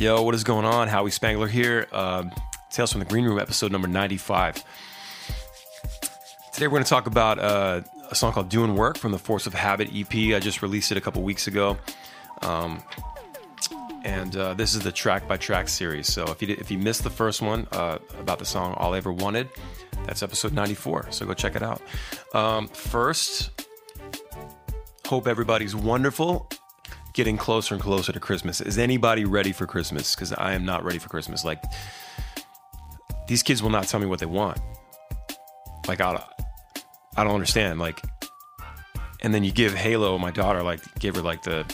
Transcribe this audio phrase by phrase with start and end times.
[0.00, 0.88] Yo, what is going on?
[0.88, 1.86] Howie Spangler here.
[1.92, 2.32] Um,
[2.70, 4.64] Tales from the Green Room, episode number 95.
[6.54, 9.46] Today we're going to talk about uh, a song called Doing Work from the Force
[9.46, 10.34] of Habit EP.
[10.34, 11.76] I just released it a couple weeks ago.
[12.40, 12.82] Um,
[14.02, 16.06] and uh, this is the track by track series.
[16.06, 18.94] So if you, did, if you missed the first one uh, about the song All
[18.94, 19.50] I Ever Wanted,
[20.06, 21.08] that's episode 94.
[21.10, 21.82] So go check it out.
[22.32, 23.68] Um, first,
[25.04, 26.48] hope everybody's wonderful
[27.20, 28.62] getting closer and closer to Christmas.
[28.62, 30.14] Is anybody ready for Christmas?
[30.14, 31.44] Because I am not ready for Christmas.
[31.44, 31.62] Like,
[33.28, 34.58] these kids will not tell me what they want.
[35.86, 36.18] Like, I,
[37.18, 37.78] I don't understand.
[37.78, 38.00] Like,
[39.20, 41.66] and then you give Halo, my daughter, like, gave her like the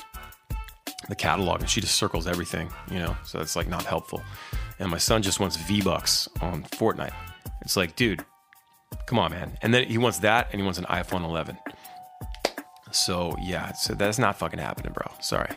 [1.09, 3.17] the catalog, and she just circles everything, you know.
[3.23, 4.25] So it's like not helpful.
[4.81, 7.15] And my son just wants V Bucks on Fortnite.
[7.61, 8.25] It's like, dude,
[9.07, 9.57] come on, man.
[9.63, 11.57] And then he wants that, and he wants an iPhone 11.
[12.91, 15.11] So yeah, so that's not fucking happening, bro.
[15.21, 15.51] Sorry.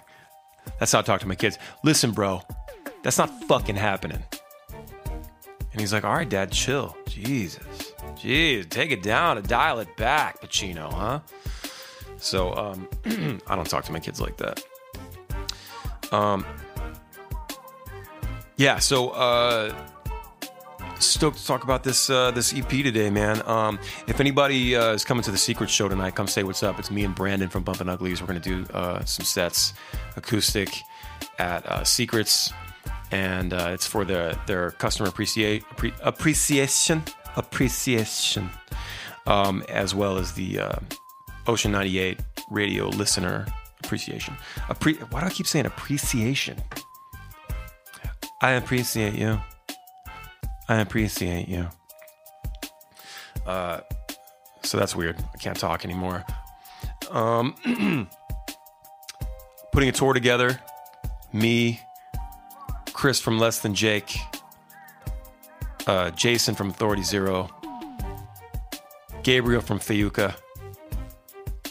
[0.80, 1.58] That's how I talk to my kids.
[1.84, 2.42] Listen, bro,
[3.04, 4.24] that's not fucking happening.
[5.72, 6.96] And he's like, all right, dad, chill.
[7.08, 7.94] Jesus.
[8.16, 11.20] Jeez, take it down and dial it back, Pacino, huh?
[12.18, 12.88] So um,
[13.48, 14.64] I don't talk to my kids like that.
[16.12, 16.46] Um,
[18.58, 19.74] yeah, so uh,
[21.00, 23.42] stoked to talk about this uh, this EP today, man.
[23.48, 26.80] Um, if anybody uh, is coming to the Secret Show tonight, come say what's up.
[26.80, 28.22] It's me and Brandon from Bumpin' Uglies.
[28.22, 29.74] We're gonna do uh, some sets,
[30.16, 30.70] acoustic,
[31.38, 32.52] at uh, Secrets,
[33.12, 37.04] and uh, it's for the their customer appreciate appre- appreciation
[37.36, 38.50] appreciation,
[39.28, 40.76] um, as well as the uh,
[41.48, 42.20] Ocean ninety eight
[42.52, 43.46] radio listener
[43.84, 44.36] appreciation.
[44.68, 46.58] Appre- Why do I keep saying appreciation?
[48.42, 49.40] I appreciate you.
[50.70, 51.68] I appreciate you.
[53.46, 53.82] Uh,
[54.62, 55.18] so that's weird.
[55.34, 56.24] I can't talk anymore.
[57.10, 57.56] Um,
[59.72, 60.60] putting a tour together.
[61.34, 61.80] Me,
[62.94, 64.16] Chris from Less Than Jake,
[65.88, 67.50] uh, Jason from Authority Zero,
[69.24, 70.36] Gabriel from Fayuca,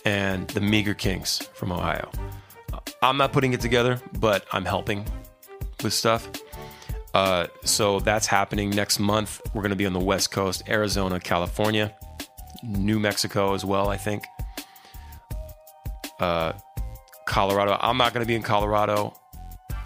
[0.04, 2.10] and the Meager Kings from Ohio.
[3.02, 5.04] I'm not putting it together, but I'm helping
[5.82, 6.28] with stuff.
[7.14, 9.40] Uh, so that's happening next month.
[9.54, 11.94] We're going to be on the West Coast, Arizona, California,
[12.62, 14.24] New Mexico as well, I think.
[16.20, 16.52] Uh,
[17.26, 17.76] Colorado.
[17.80, 19.14] I'm not going to be in Colorado.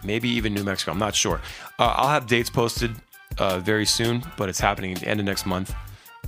[0.05, 0.93] Maybe even New Mexico.
[0.93, 1.41] I'm not sure.
[1.79, 2.95] Uh, I'll have dates posted
[3.39, 5.75] uh, very soon, but it's happening at the end of next month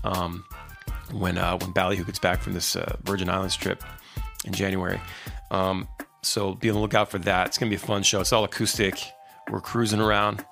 [0.04, 0.44] um,
[1.12, 3.82] when uh, when Ballyhoo gets back from this uh, Virgin Islands trip
[4.44, 5.00] in January.
[5.50, 5.88] Um,
[6.22, 7.48] so be on the lookout for that.
[7.48, 8.20] It's going to be a fun show.
[8.20, 9.12] It's all acoustic.
[9.50, 10.44] We're cruising around.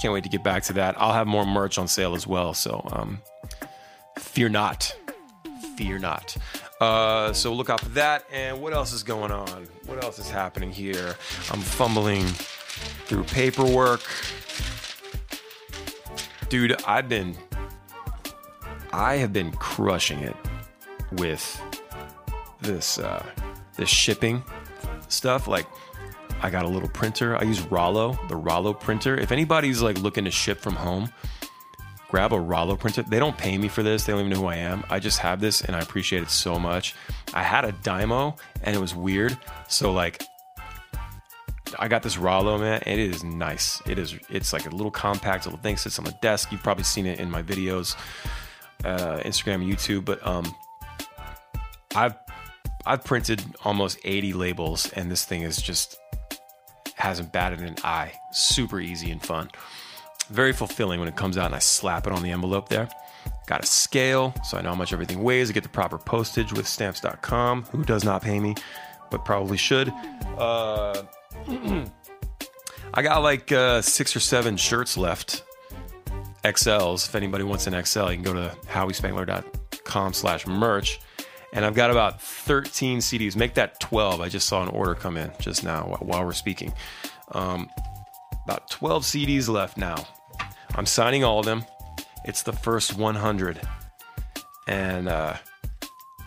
[0.00, 0.94] Can't wait to get back to that.
[0.98, 2.54] I'll have more merch on sale as well.
[2.54, 3.20] So um,
[4.16, 4.96] fear not.
[5.76, 6.36] Fear not.
[6.80, 8.24] Uh, so look out for that.
[8.32, 9.66] And what else is going on?
[9.86, 11.16] What else is happening here?
[11.50, 12.24] I'm fumbling
[13.06, 14.02] through paperwork.
[16.48, 17.36] Dude, I've been
[18.92, 20.36] I have been crushing it
[21.12, 21.60] with
[22.60, 23.24] this uh
[23.76, 24.42] this shipping
[25.08, 25.48] stuff.
[25.48, 25.66] Like
[26.40, 27.36] I got a little printer.
[27.36, 29.16] I use Rollo, the Rollo printer.
[29.18, 31.10] If anybody's like looking to ship from home,
[32.08, 33.02] grab a Rollo printer.
[33.02, 34.04] They don't pay me for this.
[34.04, 34.84] They don't even know who I am.
[34.88, 36.94] I just have this and I appreciate it so much.
[37.34, 39.36] I had a Dymo and it was weird.
[39.68, 40.22] So like
[41.78, 42.82] I got this Rollo, man.
[42.86, 43.82] It is nice.
[43.86, 44.16] It is.
[44.30, 45.76] It's like a little compact little thing.
[45.76, 46.50] Sits on the desk.
[46.52, 47.96] You've probably seen it in my videos,
[48.84, 50.04] uh, Instagram, YouTube.
[50.04, 50.54] But um,
[51.94, 52.14] I've
[52.86, 55.98] I've printed almost 80 labels, and this thing is just
[56.98, 58.12] hasn't batted an eye.
[58.32, 59.50] Super easy and fun.
[60.28, 62.88] Very fulfilling when it comes out and I slap it on the envelope there.
[63.46, 65.48] Got a scale, so I know how much everything weighs.
[65.48, 68.54] I get the proper postage with stamps.com, who does not pay me,
[69.10, 69.92] but probably should.
[70.36, 71.02] Uh,
[72.94, 75.44] I got like uh, six or seven shirts left.
[76.44, 77.08] XLs.
[77.08, 81.00] If anybody wants an XL, you can go to howiespangler.com slash merch.
[81.52, 83.34] And I've got about 13 CDs.
[83.34, 84.20] Make that 12.
[84.20, 86.72] I just saw an order come in just now while we're speaking.
[87.32, 87.70] Um,
[88.44, 89.96] about 12 CDs left now.
[90.74, 91.64] I'm signing all of them.
[92.24, 93.60] It's the first 100.
[94.66, 95.36] And uh,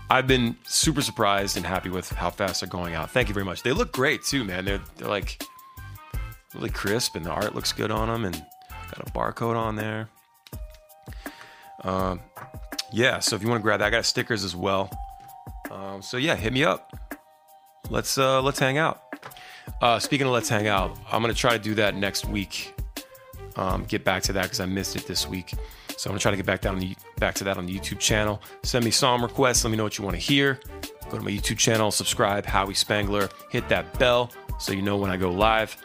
[0.10, 3.12] I've been super surprised and happy with how fast they're going out.
[3.12, 3.63] Thank you very much.
[3.63, 4.66] They look great too, man.
[4.66, 5.44] They're, they're like
[6.56, 10.10] really crisp and the art looks good on them and got a barcode on there.
[11.84, 12.19] Um,
[12.92, 14.90] yeah, so if you want to grab that, I got stickers as well.
[15.71, 16.94] Um, so yeah, hit me up.
[17.89, 19.03] Let's uh, let's hang out.
[19.81, 22.73] Uh, speaking of let's hang out, I'm gonna try to do that next week.
[23.56, 25.53] Um, get back to that because I missed it this week.
[25.97, 28.00] So I'm gonna try to get back down the, back to that on the YouTube
[28.00, 28.41] channel.
[28.63, 29.63] Send me song requests.
[29.63, 30.59] Let me know what you want to hear.
[31.09, 33.29] Go to my YouTube channel, subscribe, Howie Spangler.
[33.50, 35.75] Hit that bell so you know when I go live.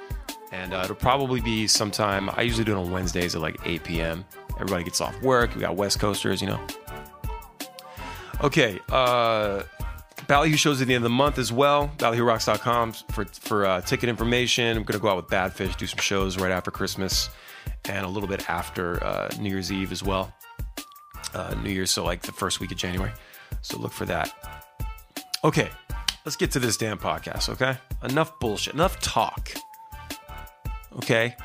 [0.53, 3.83] And uh, it'll probably be sometime, I usually do it on Wednesdays at like 8
[3.83, 4.25] p.m.
[4.55, 5.55] Everybody gets off work.
[5.55, 6.61] We got West Coasters, you know.
[8.43, 9.65] Okay, uh,
[10.29, 11.89] Ballyhoo shows at the end of the month as well.
[11.99, 14.77] BallyhooRocks.com for for uh, ticket information.
[14.77, 17.29] I'm gonna go out with Badfish, do some shows right after Christmas,
[17.85, 20.33] and a little bit after uh, New Year's Eve as well.
[21.35, 23.13] Uh, New Year's, so like the first week of January.
[23.63, 24.33] So look for that.
[25.45, 25.71] Okay,
[26.25, 27.49] let's get to this damn podcast.
[27.51, 29.51] Okay, enough bullshit, enough talk.
[30.97, 31.37] Okay,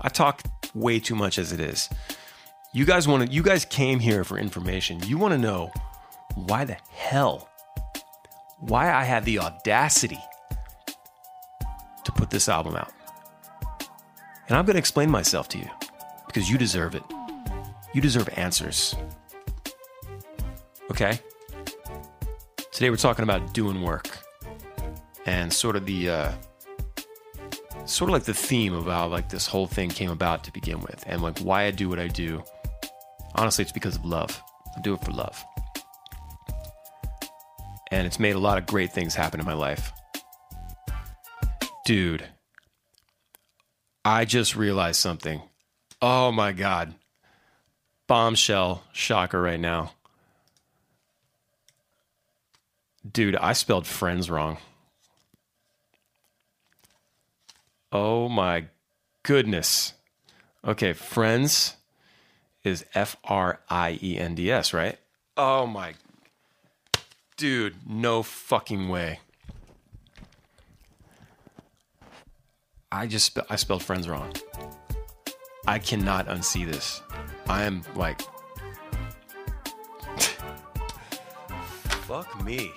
[0.00, 0.42] I talk
[0.74, 1.90] way too much as it is.
[2.72, 3.32] You guys want to?
[3.32, 5.00] You guys came here for information.
[5.04, 5.72] You want to know
[6.36, 7.49] why the hell
[8.60, 10.18] why I had the audacity
[12.04, 12.92] to put this album out.
[14.48, 15.68] And I'm going to explain myself to you
[16.26, 17.02] because you deserve it.
[17.94, 18.94] You deserve answers.
[20.90, 21.18] Okay?
[22.72, 24.18] Today we're talking about doing work
[25.26, 26.32] and sort of the uh,
[27.84, 30.80] sort of like the theme of how like this whole thing came about to begin
[30.80, 32.42] with and like why I do what I do.
[33.34, 34.42] Honestly, it's because of love.
[34.76, 35.44] I do it for love
[37.90, 39.92] and it's made a lot of great things happen in my life.
[41.84, 42.24] Dude,
[44.04, 45.42] I just realized something.
[46.00, 46.94] Oh my God.
[48.06, 49.92] Bombshell shocker right now.
[53.10, 54.58] Dude, I spelled friends wrong.
[57.92, 58.66] Oh my
[59.22, 59.94] goodness.
[60.64, 61.76] Okay, friends
[62.62, 64.98] is F R I E N D S, right?
[65.36, 65.94] Oh my
[67.40, 69.20] Dude, no fucking way.
[72.92, 74.34] I just I spelled friends wrong.
[75.66, 77.00] I cannot unsee this.
[77.48, 78.20] I am like
[82.02, 82.72] Fuck me.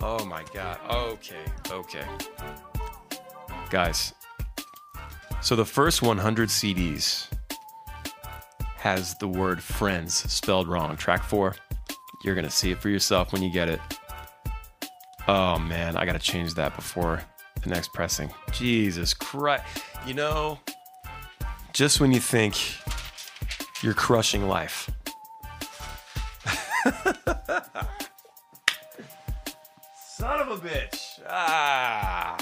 [0.00, 0.80] Oh my god.
[0.90, 1.44] Okay.
[1.70, 2.06] Okay.
[3.70, 4.14] Guys.
[5.40, 7.28] So the first 100 CDs
[8.78, 10.96] has the word friends spelled wrong.
[10.96, 11.54] Track 4
[12.24, 13.80] you're going to see it for yourself when you get it.
[15.28, 17.22] Oh man, I got to change that before
[17.62, 18.30] the next pressing.
[18.52, 19.64] Jesus Christ.
[20.06, 20.58] You know,
[21.72, 22.56] just when you think
[23.82, 24.90] you're crushing life.
[29.96, 31.20] Son of a bitch.
[31.28, 32.36] Ah.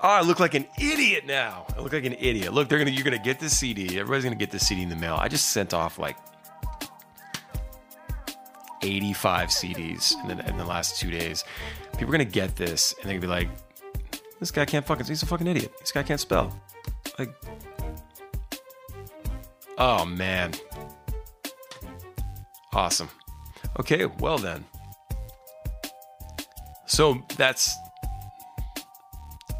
[0.00, 1.66] Oh, I look like an idiot now.
[1.76, 2.52] I look like an idiot.
[2.52, 3.98] Look, they're gonna you're gonna get this CD.
[3.98, 5.16] Everybody's gonna get this CD in the mail.
[5.18, 6.16] I just sent off like
[8.82, 11.44] 85 CDs in the, in the last two days.
[11.92, 13.48] People are gonna get this and they're gonna be like,
[14.40, 15.06] "This guy can't fucking.
[15.06, 15.72] He's a fucking idiot.
[15.80, 16.58] This guy can't spell."
[17.18, 17.34] Like,
[19.76, 20.52] oh man,
[22.72, 23.08] awesome.
[23.78, 24.64] Okay, well then.
[26.86, 27.76] So that's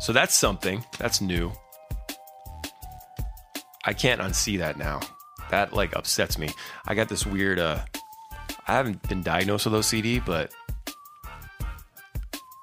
[0.01, 1.53] so that's something that's new.
[3.85, 5.01] I can't unsee that now.
[5.51, 6.49] That like upsets me.
[6.87, 7.81] I got this weird uh
[8.69, 10.53] I haven't been diagnosed with OCD, but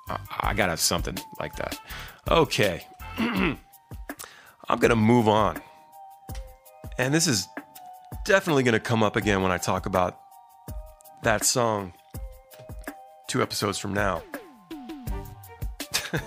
[0.07, 1.79] I, I gotta have something like that.
[2.29, 2.85] Okay.
[3.17, 3.57] I'm
[4.79, 5.59] gonna move on.
[6.97, 7.47] And this is
[8.25, 10.19] definitely gonna come up again when I talk about
[11.23, 11.93] that song
[13.27, 14.21] two episodes from now.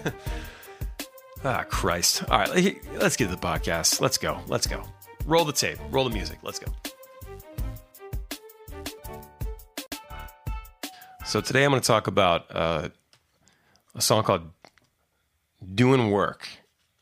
[1.45, 2.25] ah, Christ.
[2.29, 4.01] All right, let's get to the podcast.
[4.01, 4.41] Let's go.
[4.49, 4.83] Let's go.
[5.25, 5.79] Roll the tape.
[5.91, 6.39] Roll the music.
[6.43, 6.73] Let's go.
[11.29, 12.89] So today I'm going to talk about uh,
[13.95, 14.51] a song called
[15.75, 16.49] "Doing Work."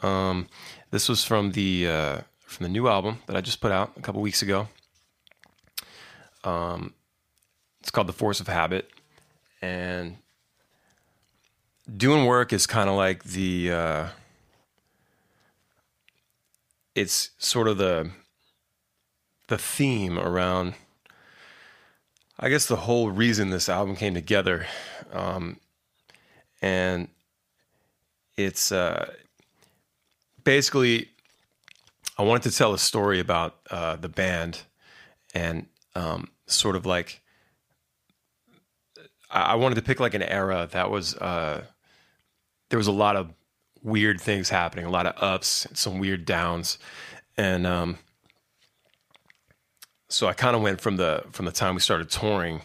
[0.01, 0.49] Um,
[0.91, 4.01] this was from the uh, from the new album that I just put out a
[4.01, 4.67] couple weeks ago.
[6.43, 6.95] Um,
[7.79, 8.91] it's called "The Force of Habit,"
[9.63, 10.17] and
[11.97, 14.07] "Doing Work" is kind of like the uh,
[16.97, 18.11] it's sort of the
[19.47, 20.75] the theme around
[22.39, 24.67] I guess the whole reason this album came together,
[25.13, 25.59] um,
[26.61, 27.09] and
[28.37, 29.11] it's uh,
[30.45, 31.09] basically
[32.19, 34.61] I wanted to tell a story about uh, the band
[35.35, 37.23] and um, sort of like
[39.31, 41.65] I wanted to pick like an era that was uh,
[42.69, 43.33] there was a lot of
[43.83, 46.79] weird things happening, a lot of ups, some weird downs,
[47.37, 47.99] and um,
[50.09, 52.63] so I kind of went from the from the time we started touring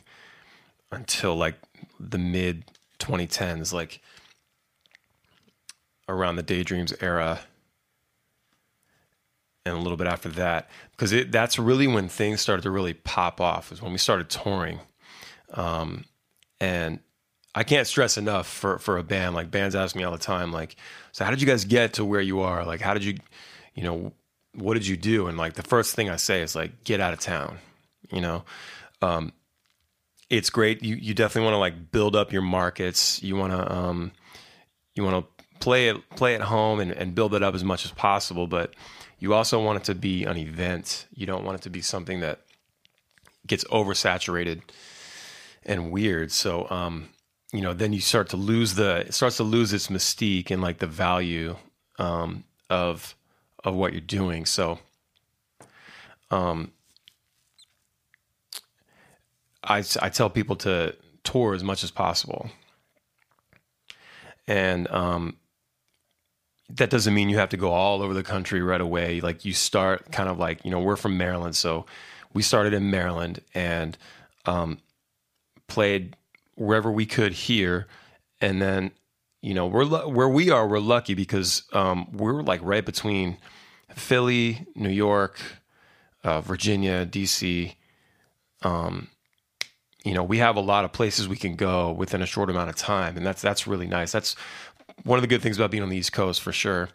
[0.91, 1.55] until like
[1.99, 2.65] the mid
[2.99, 4.01] 2010s, like
[6.07, 7.39] around the Daydreams era,
[9.65, 12.93] and a little bit after that, because it that's really when things started to really
[12.93, 13.71] pop off.
[13.71, 14.79] Is when we started touring,
[15.53, 16.05] um,
[16.59, 16.99] and
[17.55, 19.35] I can't stress enough for for a band.
[19.35, 20.75] Like bands ask me all the time, like,
[21.11, 22.65] so how did you guys get to where you are?
[22.65, 23.17] Like, how did you,
[23.73, 24.13] you know,
[24.53, 25.27] what did you do?
[25.27, 27.57] And like the first thing I say is like, get out of town.
[28.11, 28.43] You know,
[29.01, 29.31] um,
[30.29, 30.83] it's great.
[30.83, 33.21] You you definitely want to like build up your markets.
[33.23, 34.11] You want to um,
[34.95, 37.85] you want to play it play at home and, and build it up as much
[37.85, 38.47] as possible.
[38.47, 38.75] But
[39.19, 41.07] you also want it to be an event.
[41.13, 42.41] You don't want it to be something that
[43.47, 44.61] gets oversaturated
[45.63, 46.31] and weird.
[46.31, 47.09] So um,
[47.53, 50.61] you know, then you start to lose the it starts to lose its mystique and
[50.61, 51.55] like the value
[51.97, 53.15] um, of
[53.63, 54.45] of what you're doing.
[54.45, 54.79] So,
[56.29, 56.71] um,
[59.63, 62.49] I I tell people to tour as much as possible,
[64.47, 65.37] and um,
[66.69, 69.21] that doesn't mean you have to go all over the country right away.
[69.21, 71.85] Like you start kind of like you know we're from Maryland, so
[72.33, 73.97] we started in Maryland and
[74.45, 74.79] um,
[75.67, 76.15] played
[76.55, 77.87] wherever we could here,
[78.39, 78.91] and then
[79.41, 80.67] you know we're where we are.
[80.67, 83.37] We're lucky because um, we're like right between
[83.89, 85.39] Philly, New York,
[86.23, 87.75] uh, Virginia, DC.
[88.61, 89.07] Um,
[90.03, 92.69] you know, we have a lot of places we can go within a short amount
[92.69, 94.11] of time, and that's that's really nice.
[94.11, 94.35] That's
[95.03, 96.89] one of the good things about being on the East Coast for sure.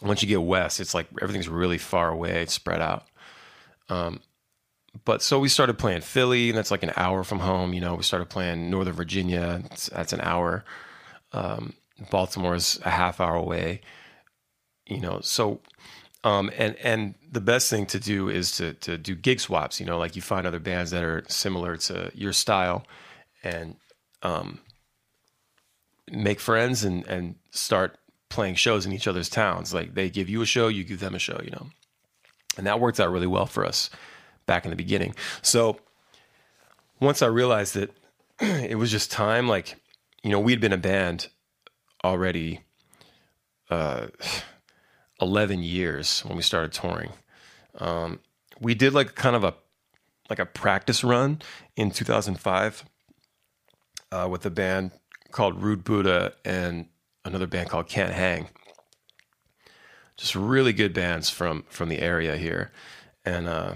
[0.00, 3.06] Once you get west, it's like everything's really far away, it's spread out.
[3.88, 4.20] Um,
[5.04, 7.72] but so we started playing Philly, and that's like an hour from home.
[7.72, 10.64] You know, we started playing Northern Virginia, that's an hour.
[11.32, 11.74] Um,
[12.10, 13.80] Baltimore's a half hour away.
[14.86, 15.60] You know, so
[16.24, 19.80] um, and and the best thing to do is to to do gig swaps.
[19.80, 22.84] You know, like you find other bands that are similar to your style,
[23.42, 23.76] and
[24.22, 24.60] um,
[26.10, 29.72] make friends and and start playing shows in each other's towns.
[29.72, 31.40] Like they give you a show, you give them a show.
[31.44, 31.66] You know,
[32.56, 33.90] and that worked out really well for us
[34.46, 35.14] back in the beginning.
[35.42, 35.78] So
[37.00, 37.90] once I realized that
[38.40, 39.76] it was just time, like,
[40.22, 41.28] you know, we'd been a band
[42.04, 42.60] already
[43.70, 44.08] uh,
[45.20, 47.12] 11 years when we started touring.
[47.76, 48.20] Um,
[48.60, 49.54] we did like kind of a
[50.28, 51.40] like a practice run
[51.74, 52.84] in 2005
[54.12, 54.90] uh, with a band
[55.30, 56.86] called Rude Buddha and
[57.24, 58.48] another band called Can't Hang.
[60.16, 62.72] Just really good bands from from the area here,
[63.24, 63.74] and uh,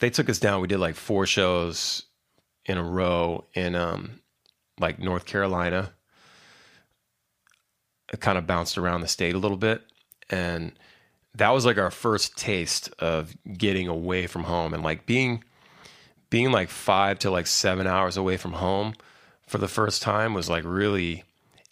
[0.00, 0.60] they took us down.
[0.60, 2.02] We did like four shows
[2.66, 4.20] in a row in um,
[4.78, 5.92] like North Carolina.
[8.12, 9.82] It kind of bounced around the state a little bit,
[10.30, 10.72] and
[11.34, 15.44] that was like our first taste of getting away from home and like being
[16.30, 18.94] being like five to like seven hours away from home
[19.46, 21.24] for the first time was like really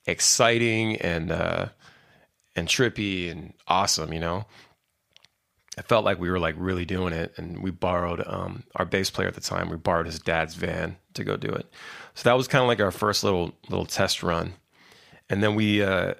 [0.06, 1.66] exciting and uh,
[2.54, 4.46] and trippy and awesome, you know.
[5.78, 9.10] I felt like we were like really doing it, and we borrowed um, our bass
[9.10, 9.68] player at the time.
[9.68, 11.70] We borrowed his dad's van to go do it.
[12.16, 14.54] So that was kind of like our first little little test run,
[15.28, 16.14] and then we uh,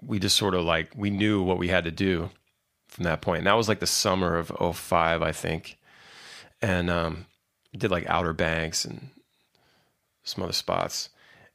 [0.00, 2.30] we just sort of like we knew what we had to do
[2.88, 3.38] from that point.
[3.38, 5.76] And that was like the summer of 05, I think,
[6.62, 7.26] and um,
[7.76, 9.10] did like Outer Banks and
[10.24, 11.10] some other spots,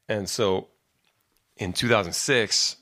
[0.08, 0.67] and so
[1.58, 2.77] in 2006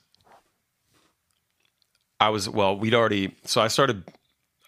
[2.20, 4.04] I was well, we'd already so I started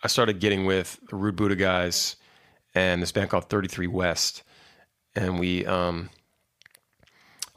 [0.01, 2.15] I started getting with the Rude Buddha guys
[2.74, 4.43] and this band called 33 West.
[5.15, 6.09] And we um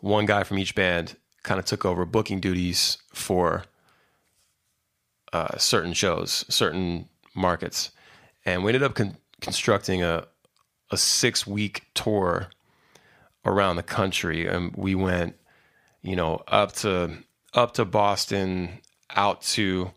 [0.00, 3.64] one guy from each band kind of took over booking duties for
[5.32, 7.90] uh, certain shows, certain markets.
[8.44, 10.26] And we ended up con- constructing a
[10.90, 12.50] a 6 week tour
[13.44, 15.34] around the country and we went
[16.02, 17.10] you know up to
[17.54, 18.80] up to Boston
[19.14, 19.90] out to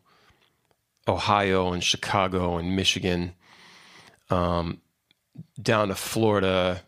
[1.07, 3.33] Ohio and Chicago and Michigan,
[4.29, 4.81] um,
[5.61, 6.81] down to Florida,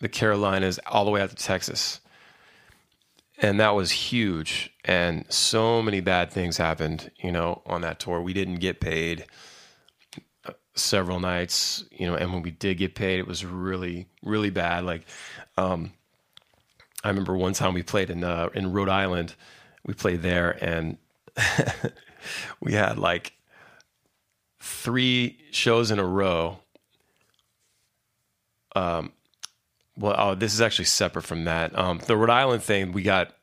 [0.00, 2.00] the Carolinas, all the way out to Texas.
[3.38, 4.72] And that was huge.
[4.84, 8.20] And so many bad things happened, you know, on that tour.
[8.20, 9.24] We didn't get paid
[10.44, 14.50] uh, several nights, you know, and when we did get paid, it was really, really
[14.50, 14.84] bad.
[14.84, 15.06] Like,
[15.56, 15.92] um,
[17.02, 19.34] I remember one time we played in uh, in Rhode Island.
[19.86, 20.98] We played there, and
[22.60, 23.32] we had like
[24.60, 26.58] three shows in a row.
[28.76, 29.12] Um,
[30.00, 31.78] well, oh, this is actually separate from that.
[31.78, 33.34] Um, the Rhode Island thing, we got,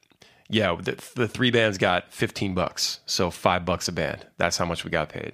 [0.50, 3.00] yeah, the, the three bands got 15 bucks.
[3.06, 4.26] So five bucks a band.
[4.38, 5.34] That's how much we got paid.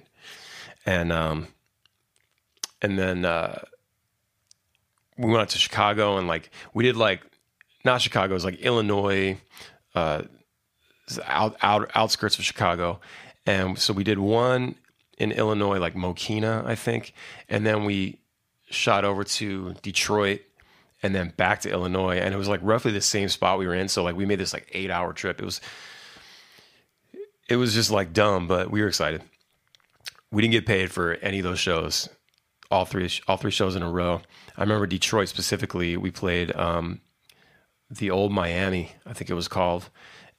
[0.84, 1.48] And, um,
[2.82, 3.62] and then, uh,
[5.16, 7.22] we went out to Chicago and like, we did like,
[7.84, 9.38] not Chicago, it was like Illinois,
[9.94, 10.22] uh,
[11.26, 13.00] out, out outskirts of Chicago,
[13.46, 14.74] and so we did one
[15.18, 17.12] in Illinois, like Mokena, I think,
[17.48, 18.18] and then we
[18.70, 20.40] shot over to Detroit
[21.04, 22.16] and then back to Illinois.
[22.16, 23.88] And it was like roughly the same spot we were in.
[23.88, 25.38] So like we made this like eight hour trip.
[25.38, 25.60] It was
[27.46, 29.22] it was just like dumb, but we were excited.
[30.32, 32.08] We didn't get paid for any of those shows.
[32.70, 34.22] All three all three shows in a row.
[34.56, 35.98] I remember Detroit specifically.
[35.98, 37.02] We played um,
[37.90, 39.90] the old Miami, I think it was called,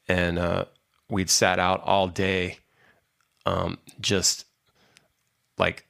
[0.08, 0.66] and uh,
[1.12, 2.58] we'd sat out all day,
[3.46, 4.46] um, just
[5.60, 5.86] like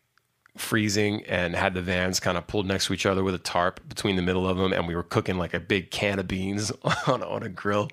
[0.58, 3.82] freezing and had the vans kind of pulled next to each other with a tarp
[3.90, 6.72] between the middle of them and we were cooking like a big can of beans
[7.08, 7.90] on, on a grill.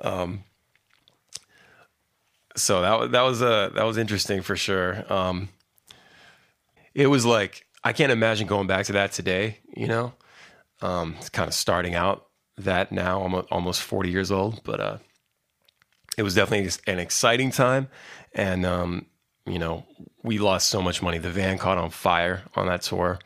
[0.00, 0.44] Um,
[2.54, 5.10] so that was that was uh, that was interesting for sure.
[5.12, 5.48] Um,
[6.94, 10.12] it was like i can't imagine going back to that today you know?
[10.80, 14.98] Um, it's kind of starting out that now i'm almost 40 years old but uh,
[16.18, 17.88] it was definitely an exciting time
[18.34, 19.06] and um,
[19.46, 19.84] you know,
[20.22, 21.18] we lost so much money.
[21.18, 23.18] The van caught on fire on that tour.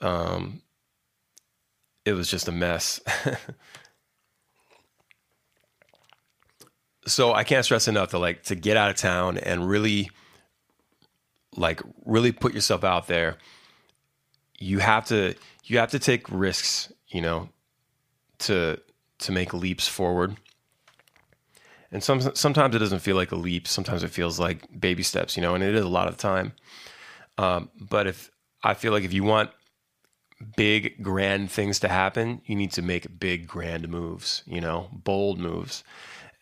[0.00, 0.62] Um,
[2.04, 3.00] it was just a mess.
[7.06, 10.10] so I can't stress enough to like to get out of town and really
[11.56, 13.38] like really put yourself out there.
[14.58, 17.48] You have to you have to take risks, you know,
[18.40, 18.78] to
[19.20, 20.36] to make leaps forward.
[21.94, 23.68] And some, sometimes it doesn't feel like a leap.
[23.68, 26.52] Sometimes it feels like baby steps, you know, and it is a lot of time.
[27.38, 28.32] Um, but if
[28.64, 29.50] I feel like if you want
[30.56, 35.38] big, grand things to happen, you need to make big, grand moves, you know, bold
[35.38, 35.84] moves.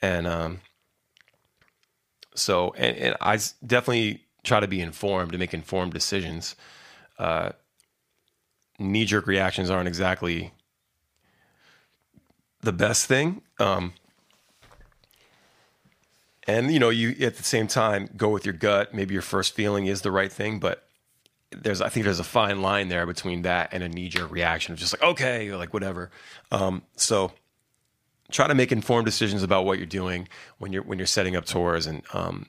[0.00, 0.62] And um,
[2.35, 6.56] so, and, and I definitely try to be informed to make informed decisions.
[7.18, 7.50] Uh,
[8.78, 10.54] Knee jerk reactions aren't exactly
[12.62, 13.42] the best thing.
[13.59, 13.92] Um,
[16.46, 18.94] and you know you at the same time go with your gut.
[18.94, 20.87] Maybe your first feeling is the right thing but
[21.54, 24.78] there's i think there's a fine line there between that and a knee-jerk reaction of
[24.78, 26.11] just like okay like whatever.
[26.50, 27.32] Um, so
[28.32, 31.44] try to make informed decisions about what you're doing when you're when you're setting up
[31.44, 32.46] tours and um,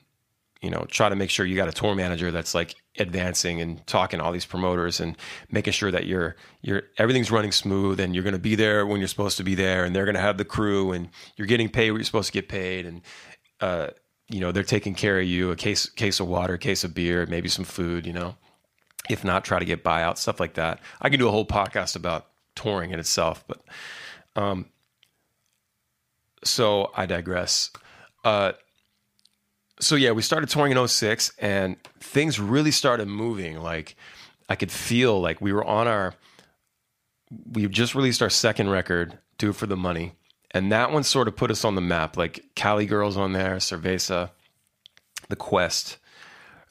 [0.62, 3.86] you know try to make sure you got a tour manager that's like advancing and
[3.86, 5.16] talking to all these promoters and
[5.50, 8.98] making sure that you're you're everything's running smooth and you're going to be there when
[8.98, 11.68] you're supposed to be there and they're going to have the crew and you're getting
[11.68, 13.02] paid what you're supposed to get paid and
[13.64, 13.88] uh,
[14.28, 16.94] you know, they're taking care of you, a case case of water, a case of
[16.94, 18.36] beer, maybe some food, you know.
[19.08, 20.80] If not, try to get buyout, stuff like that.
[21.00, 23.62] I can do a whole podcast about touring in itself, but
[24.36, 24.66] um
[26.44, 27.70] so I digress.
[28.22, 28.52] Uh
[29.80, 33.60] so yeah, we started touring in 06 and things really started moving.
[33.60, 33.96] Like
[34.46, 36.14] I could feel like we were on our
[37.50, 40.12] we just released our second record, Do It for the Money
[40.54, 42.16] and that one sort of put us on the map.
[42.16, 44.30] Like Cali Girls on there, Cerveza,
[45.28, 45.98] The Quest.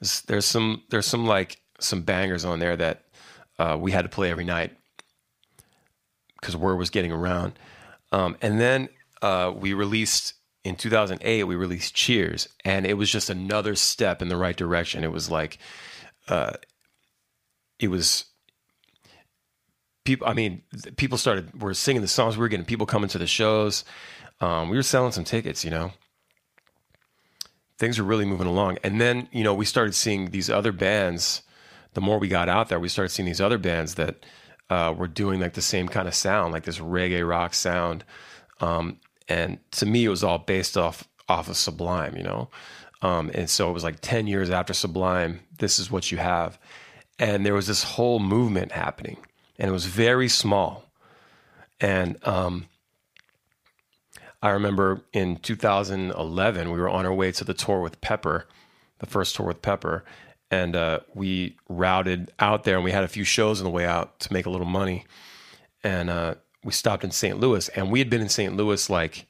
[0.00, 3.04] There's, there's some there's some like some bangers on there that
[3.58, 4.72] uh, we had to play every night
[6.40, 7.58] because word was getting around.
[8.10, 8.88] Um, and then
[9.22, 14.28] uh, we released in 2008 we released Cheers, and it was just another step in
[14.28, 15.04] the right direction.
[15.04, 15.58] It was like
[16.28, 16.54] uh,
[17.78, 18.24] it was
[20.04, 20.62] people, I mean,
[20.96, 22.36] people started, were singing the songs.
[22.36, 23.84] We were getting people coming to the shows.
[24.40, 25.92] Um, we were selling some tickets, you know.
[27.78, 28.78] Things were really moving along.
[28.84, 31.42] And then, you know, we started seeing these other bands.
[31.94, 34.24] The more we got out there, we started seeing these other bands that
[34.70, 38.04] uh, were doing like the same kind of sound, like this reggae rock sound.
[38.60, 42.50] Um, and to me, it was all based off off of Sublime, you know.
[43.02, 46.58] Um, and so it was like ten years after Sublime, this is what you have,
[47.18, 49.18] and there was this whole movement happening
[49.58, 50.84] and it was very small.
[51.80, 52.66] And um,
[54.42, 58.46] I remember in 2011, we were on our way to the tour with Pepper,
[58.98, 60.04] the first tour with Pepper,
[60.50, 63.86] and uh, we routed out there and we had a few shows on the way
[63.86, 65.04] out to make a little money.
[65.82, 67.38] And uh, we stopped in St.
[67.38, 68.56] Louis, and we had been in St.
[68.56, 69.26] Louis like,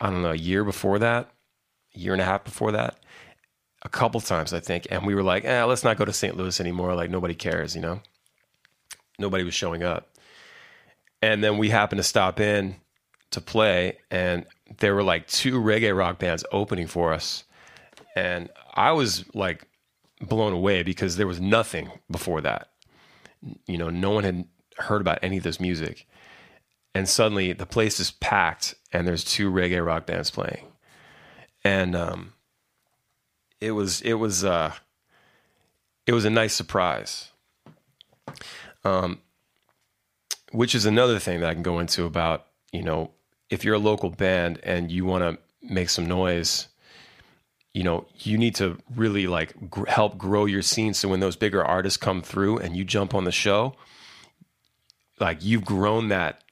[0.00, 1.30] I don't know, a year before that,
[1.94, 2.98] a year and a half before that,
[3.82, 4.86] a couple times, I think.
[4.90, 6.36] And we were like, eh, let's not go to St.
[6.36, 6.94] Louis anymore.
[6.94, 8.00] Like, nobody cares, you know?
[9.18, 10.10] Nobody was showing up.
[11.22, 12.76] And then we happened to stop in
[13.30, 14.46] to play, and
[14.78, 17.44] there were like two reggae rock bands opening for us.
[18.14, 19.66] And I was like
[20.20, 22.68] blown away because there was nothing before that.
[23.66, 24.46] You know, no one had
[24.78, 26.06] heard about any of this music.
[26.94, 30.66] And suddenly the place is packed and there's two reggae rock bands playing.
[31.64, 32.34] And um,
[33.60, 34.72] it was it was uh
[36.06, 37.30] it was a nice surprise.
[38.84, 39.20] Um,
[40.52, 43.10] which is another thing that I can go into about, you know,
[43.50, 46.68] if you're a local band and you want to make some noise,
[47.72, 50.94] you know, you need to really like gr- help grow your scene.
[50.94, 53.74] So when those bigger artists come through and you jump on the show,
[55.18, 56.42] like you've grown that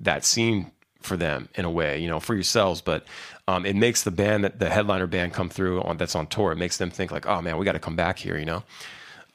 [0.00, 3.06] that scene for them in a way, you know, for yourselves, but
[3.46, 6.52] um, it makes the band that the headliner band come through on that's on tour.
[6.52, 8.64] It makes them think like, oh man, we got to come back here, you know.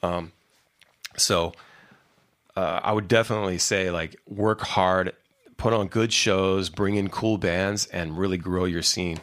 [0.02, 0.32] Um,
[1.16, 1.52] so
[2.58, 5.14] uh, I would definitely say like work hard,
[5.58, 9.20] put on good shows, bring in cool bands, and really grow your scene.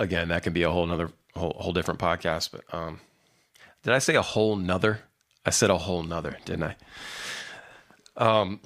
[0.00, 2.50] Again, that can be a whole nother whole, whole different podcast.
[2.50, 2.98] But um,
[3.84, 5.02] did I say a whole nother?
[5.46, 6.76] I said a whole nother, didn't I?
[8.16, 8.60] Um,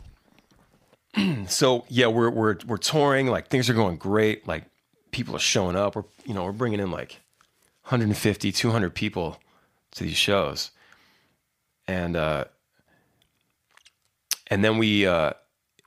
[1.49, 3.27] so yeah, we're we're we're touring.
[3.27, 4.49] Like things are going great.
[4.49, 4.65] Like
[5.11, 5.97] people are showing up.
[5.97, 7.21] We're you know we're bringing in like
[7.83, 9.39] 150, 200 people
[9.91, 10.71] to these shows,
[11.87, 12.45] and uh,
[14.51, 15.33] and then we uh,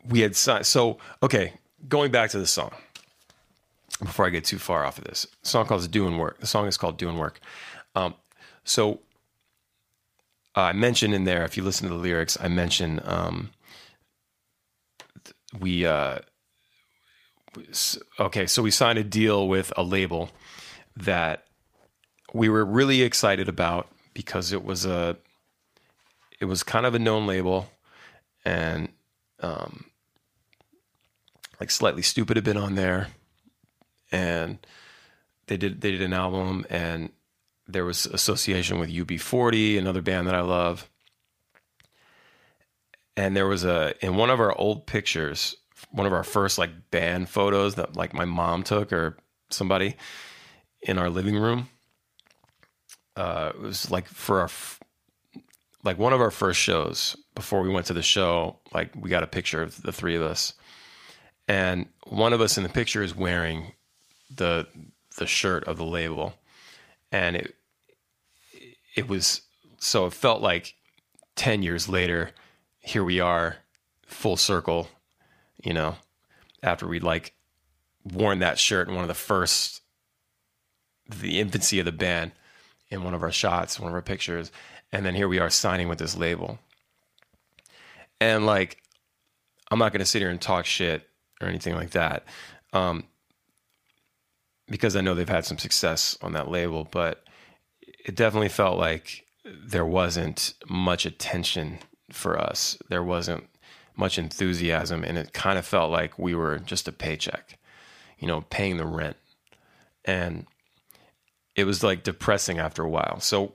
[0.07, 0.65] we had signed.
[0.65, 1.53] So okay,
[1.87, 2.71] going back to the song
[3.99, 6.67] before I get too far off of this, the song called "Doing Work." The song
[6.67, 7.39] is called "Doing Work."
[7.95, 8.15] Um,
[8.63, 8.99] so
[10.55, 13.51] uh, I mentioned in there, if you listen to the lyrics, I mentioned um,
[15.59, 16.19] we uh,
[18.19, 20.29] okay, so we signed a deal with a label
[20.95, 21.45] that
[22.33, 25.17] we were really excited about because it was a
[26.39, 27.69] it was kind of a known label
[28.43, 28.89] and
[29.39, 29.85] um,
[31.59, 33.07] like Slightly Stoopid had been on there
[34.11, 34.65] and
[35.47, 37.11] they did they did an album and
[37.67, 40.89] there was association with UB40 another band that I love.
[43.15, 45.55] And there was a in one of our old pictures
[45.91, 49.17] one of our first like band photos that like my mom took or
[49.49, 49.95] somebody
[50.81, 51.69] in our living room
[53.15, 54.49] uh, it was like for our
[55.83, 59.23] like one of our first shows before we went to the show like we got
[59.23, 60.53] a picture of the three of us.
[61.47, 63.73] And one of us in the picture is wearing
[64.33, 64.67] the
[65.17, 66.33] the shirt of the label.
[67.11, 67.55] And it
[68.95, 69.41] it was
[69.79, 70.75] so it felt like
[71.35, 72.31] 10 years later
[72.79, 73.57] here we are
[74.05, 74.89] full circle
[75.63, 75.95] you know
[76.61, 77.33] after we'd like
[78.03, 79.81] worn that shirt in one of the first
[81.09, 82.31] the infancy of the band
[82.89, 84.51] in one of our shots one of our pictures
[84.91, 86.59] and then here we are signing with this label
[88.19, 88.77] and like
[89.69, 91.07] i'm not going to sit here and talk shit
[91.41, 92.25] or anything like that
[92.73, 93.03] um,
[94.67, 97.23] because i know they've had some success on that label but
[98.05, 101.79] it definitely felt like there wasn't much attention
[102.11, 102.77] for us.
[102.89, 103.47] There wasn't
[103.95, 107.57] much enthusiasm, and it kind of felt like we were just a paycheck,
[108.19, 109.17] you know, paying the rent.
[110.05, 110.47] And
[111.55, 113.19] it was like depressing after a while.
[113.19, 113.53] So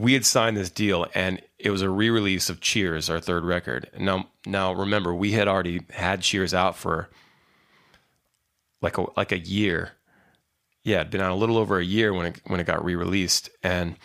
[0.00, 3.90] we had signed this deal, and it was a re-release of Cheers, our third record.
[3.98, 7.10] Now, now remember, we had already had Cheers out for
[8.80, 9.92] like a like a year.
[10.82, 13.50] Yeah, it'd been out a little over a year when it when it got re-released,
[13.62, 13.96] and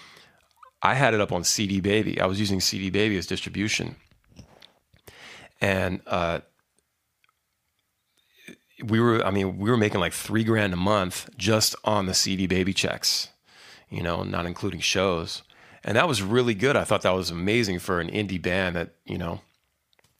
[0.81, 2.19] I had it up on CD Baby.
[2.19, 3.95] I was using CD Baby as distribution,
[5.61, 6.41] and uh,
[8.83, 9.23] we were.
[9.25, 12.73] I mean, we were making like three grand a month just on the CD Baby
[12.73, 13.29] checks,
[13.89, 15.41] you know, not including shows,
[15.85, 16.75] and that was really good.
[16.75, 19.39] I thought that was amazing for an indie band that you know,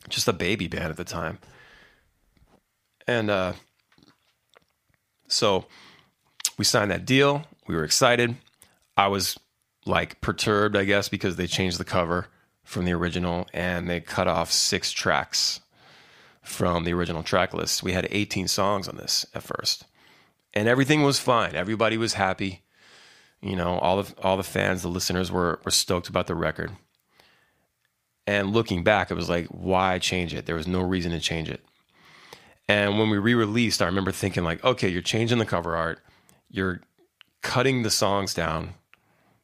[0.08, 1.39] just a baby band at the time,
[3.06, 3.54] and uh,
[5.28, 5.65] so
[6.58, 7.43] we signed that deal.
[7.67, 8.36] We were excited.
[8.95, 9.38] I was
[9.86, 12.28] like perturbed, I guess, because they changed the cover
[12.63, 15.62] from the original and they cut off six tracks
[16.41, 17.84] from the original track list.
[17.84, 19.86] We had 18 songs on this at first.
[20.54, 21.56] And everything was fine.
[21.56, 22.63] Everybody was happy.
[23.41, 26.71] You know, all the all the fans, the listeners were were stoked about the record.
[28.28, 30.48] And looking back, it was like, why change it?
[30.48, 31.63] There was no reason to change it.
[32.67, 36.00] And when we re-released, I remember thinking like, okay, you're changing the cover art,
[36.50, 36.82] you're
[37.43, 38.74] cutting the songs down,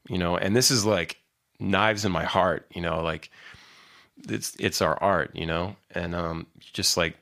[0.10, 1.18] you know, and this is like
[1.60, 3.30] knives in my heart, you know, like
[4.28, 7.16] it's it's our art, you know, and um just like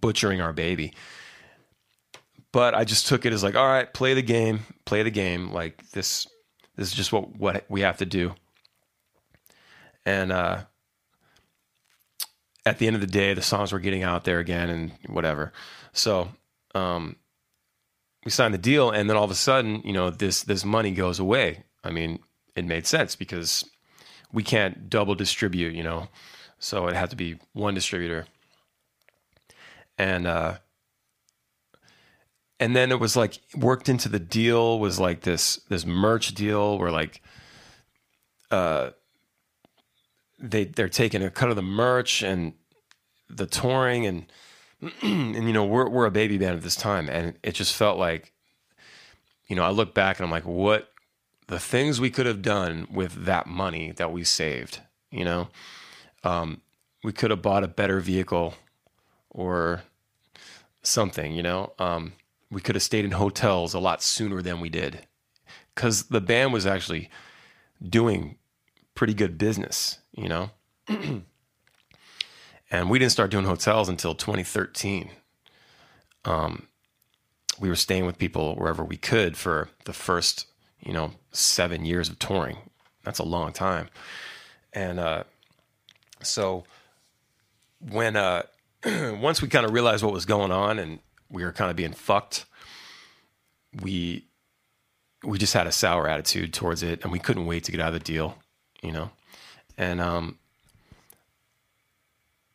[0.00, 0.94] butchering our baby.
[2.52, 5.52] But I just took it as like, all right, play the game, play the game.
[5.52, 6.26] Like this
[6.76, 8.34] this is just what what we have to do.
[10.04, 10.64] And uh
[12.64, 15.52] at the end of the day, the songs were getting out there again and whatever.
[15.92, 16.28] So
[16.74, 17.16] um
[18.24, 20.92] we signed the deal and then all of a sudden, you know, this this money
[20.92, 22.20] goes away I mean,
[22.54, 23.68] it made sense because
[24.32, 26.08] we can't double distribute, you know,
[26.58, 28.26] so it had to be one distributor.
[29.98, 30.58] And uh,
[32.62, 36.78] and then it was like worked into the deal was like this this merch deal
[36.78, 37.20] where like
[38.52, 38.90] uh
[40.38, 42.52] they they're taking a cut of the merch and
[43.28, 44.26] the touring and
[45.02, 47.98] and you know we're we're a baby band at this time and it just felt
[47.98, 48.32] like
[49.48, 50.88] you know I look back and I'm like what
[51.48, 55.48] the things we could have done with that money that we saved, you know,
[56.24, 56.62] um,
[57.04, 58.54] we could have bought a better vehicle
[59.28, 59.82] or
[60.82, 61.72] something, you know.
[61.78, 62.12] Um,
[62.52, 65.06] we could have stayed in hotels a lot sooner than we did
[65.74, 67.08] because the band was actually
[67.82, 68.36] doing
[68.94, 70.50] pretty good business, you know.
[72.70, 75.10] and we didn't start doing hotels until 2013.
[76.26, 76.68] Um,
[77.58, 80.46] we were staying with people wherever we could for the first,
[80.80, 82.58] you know, seven years of touring.
[83.02, 83.88] That's a long time.
[84.74, 85.24] And uh,
[86.22, 86.64] so
[87.80, 88.42] when uh,
[88.84, 90.98] once we kind of realized what was going on and
[91.32, 92.44] we were kind of being fucked,
[93.80, 94.26] we
[95.24, 97.88] we just had a sour attitude towards it, and we couldn't wait to get out
[97.88, 98.36] of the deal,
[98.82, 99.10] you know.
[99.78, 100.38] And um,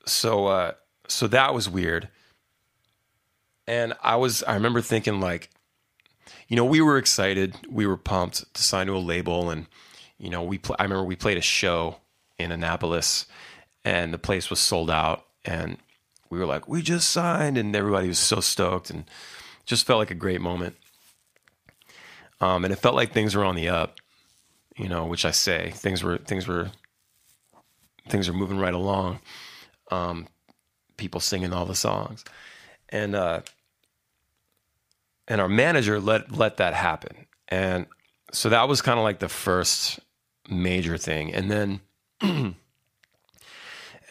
[0.06, 0.72] so uh,
[1.08, 2.10] so that was weird.
[3.66, 5.50] And I was I remember thinking like,
[6.48, 9.66] you know, we were excited, we were pumped to sign to a label, and
[10.18, 11.98] you know, we pl- I remember we played a show
[12.38, 13.26] in Annapolis,
[13.84, 15.78] and the place was sold out, and
[16.30, 19.06] we were like, we just signed, and everybody was so stoked, and
[19.66, 20.76] just felt like a great moment.
[22.40, 23.98] Um, and it felt like things were on the up,
[24.78, 26.72] you know, which I say things were things were
[28.10, 29.20] things are moving right along.
[29.92, 30.28] Um,
[30.98, 32.24] people singing all the songs,
[32.90, 33.42] and uh,
[35.28, 37.88] and our manager let let that happen, and
[38.32, 40.00] so that was kind of like the first
[40.50, 41.82] major thing, and then
[42.22, 42.56] and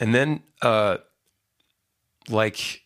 [0.00, 0.98] then uh,
[2.28, 2.82] like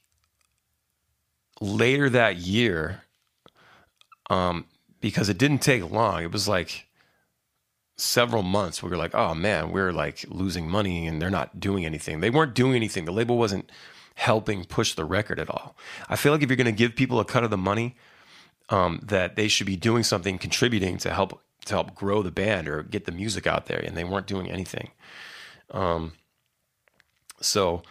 [1.60, 3.02] later that year,
[4.28, 4.66] um,
[5.00, 6.22] because it didn't take long.
[6.22, 6.86] It was like
[7.96, 8.82] several months.
[8.82, 12.20] We were like, oh man, we're like losing money and they're not doing anything.
[12.20, 13.04] They weren't doing anything.
[13.04, 13.70] The label wasn't
[14.14, 15.76] helping push the record at all.
[16.08, 17.96] I feel like if you're going to give people a cut of the money,
[18.68, 22.68] um, that they should be doing something, contributing to help to help grow the band
[22.68, 24.90] or get the music out there, and they weren't doing anything.
[25.72, 26.12] Um,
[27.40, 27.82] so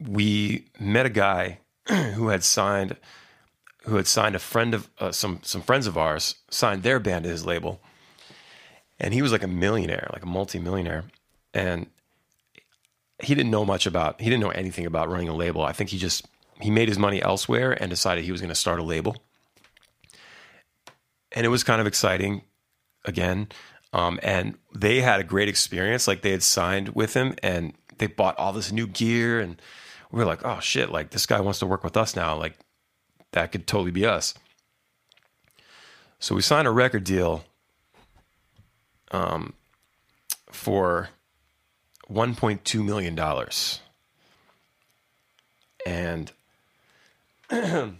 [0.00, 2.96] we met a guy who had signed
[3.84, 7.24] who had signed a friend of uh, some some friends of ours signed their band
[7.24, 7.80] to his label,
[8.98, 11.04] and he was like a millionaire, like a multi-millionaire,
[11.54, 11.86] and
[13.22, 15.62] he didn't know much about he didn't know anything about running a label.
[15.62, 16.26] I think he just
[16.60, 19.16] he made his money elsewhere and decided he was going to start a label,
[21.32, 22.42] and it was kind of exciting,
[23.04, 23.48] again,
[23.92, 26.08] um, and they had a great experience.
[26.08, 29.60] Like they had signed with him and they bought all this new gear and
[30.10, 32.36] we were like, oh shit, like this guy wants to work with us now.
[32.36, 32.58] Like
[33.32, 34.34] that could totally be us.
[36.18, 37.44] So we signed a record deal
[39.10, 39.52] um,
[40.50, 41.10] for
[42.10, 43.18] $1.2 million.
[45.84, 46.32] And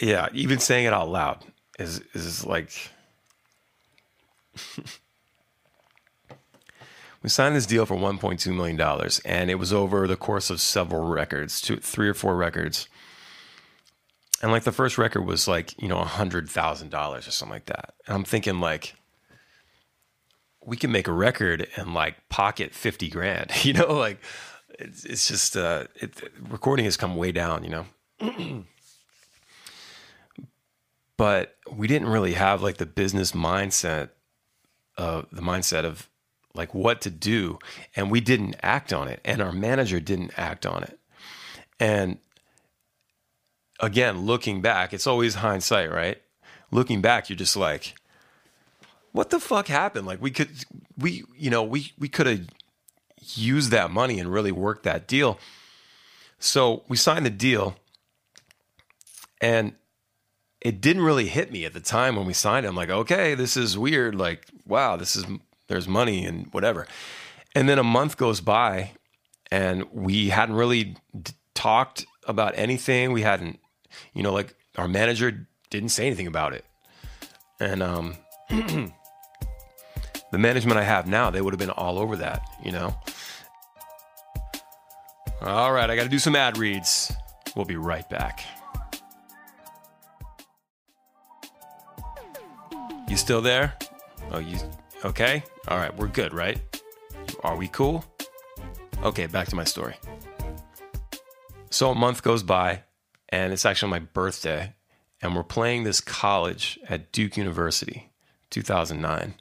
[0.00, 1.44] yeah, even saying it out loud
[1.78, 2.90] is is like
[7.22, 10.60] we signed this deal for 1.2 million dollars and it was over the course of
[10.60, 12.88] several records, two three or four records.
[14.42, 17.54] And like the first record was like you know a hundred thousand dollars or something
[17.54, 17.94] like that.
[18.06, 18.94] And i'm thinking like
[20.64, 24.18] we can make a record and like pocket 50 grand you know like
[24.78, 28.64] it's, it's just uh it, recording has come way down you know.
[31.18, 34.08] But we didn't really have like the business mindset
[34.96, 36.08] of the mindset of
[36.54, 37.58] like what to do
[37.96, 40.98] and we didn't act on it and our manager didn't act on it
[41.80, 42.18] and
[43.82, 46.22] again, looking back, it's always hindsight, right?
[46.70, 47.96] Looking back, you're just like,
[49.10, 50.06] what the fuck happened?
[50.06, 50.48] Like we could,
[50.96, 52.46] we, you know, we, we could have
[53.34, 55.38] used that money and really worked that deal.
[56.38, 57.76] So we signed the deal
[59.40, 59.74] and
[60.60, 62.68] it didn't really hit me at the time when we signed it.
[62.68, 64.14] I'm like, okay, this is weird.
[64.14, 65.26] Like, wow, this is,
[65.72, 66.86] there's money and whatever.
[67.54, 68.92] And then a month goes by
[69.50, 73.12] and we hadn't really d- talked about anything.
[73.12, 73.58] We hadn't
[74.14, 76.64] you know, like our manager didn't say anything about it.
[77.60, 78.16] And um,
[78.48, 78.92] the
[80.32, 82.94] management I have now, they would have been all over that, you know?
[85.40, 87.12] All right, I got to do some ad reads.
[87.56, 88.44] We'll be right back.
[93.08, 93.74] You still there?
[94.30, 94.58] Oh, you
[95.04, 95.42] okay?
[95.68, 96.60] All right, we're good, right?
[97.42, 98.04] Are we cool?
[99.02, 99.96] Okay, back to my story.
[101.70, 102.82] So a month goes by
[103.28, 104.74] and it's actually my birthday.
[105.20, 108.10] And we're playing this college at Duke University,
[108.50, 109.34] 2009.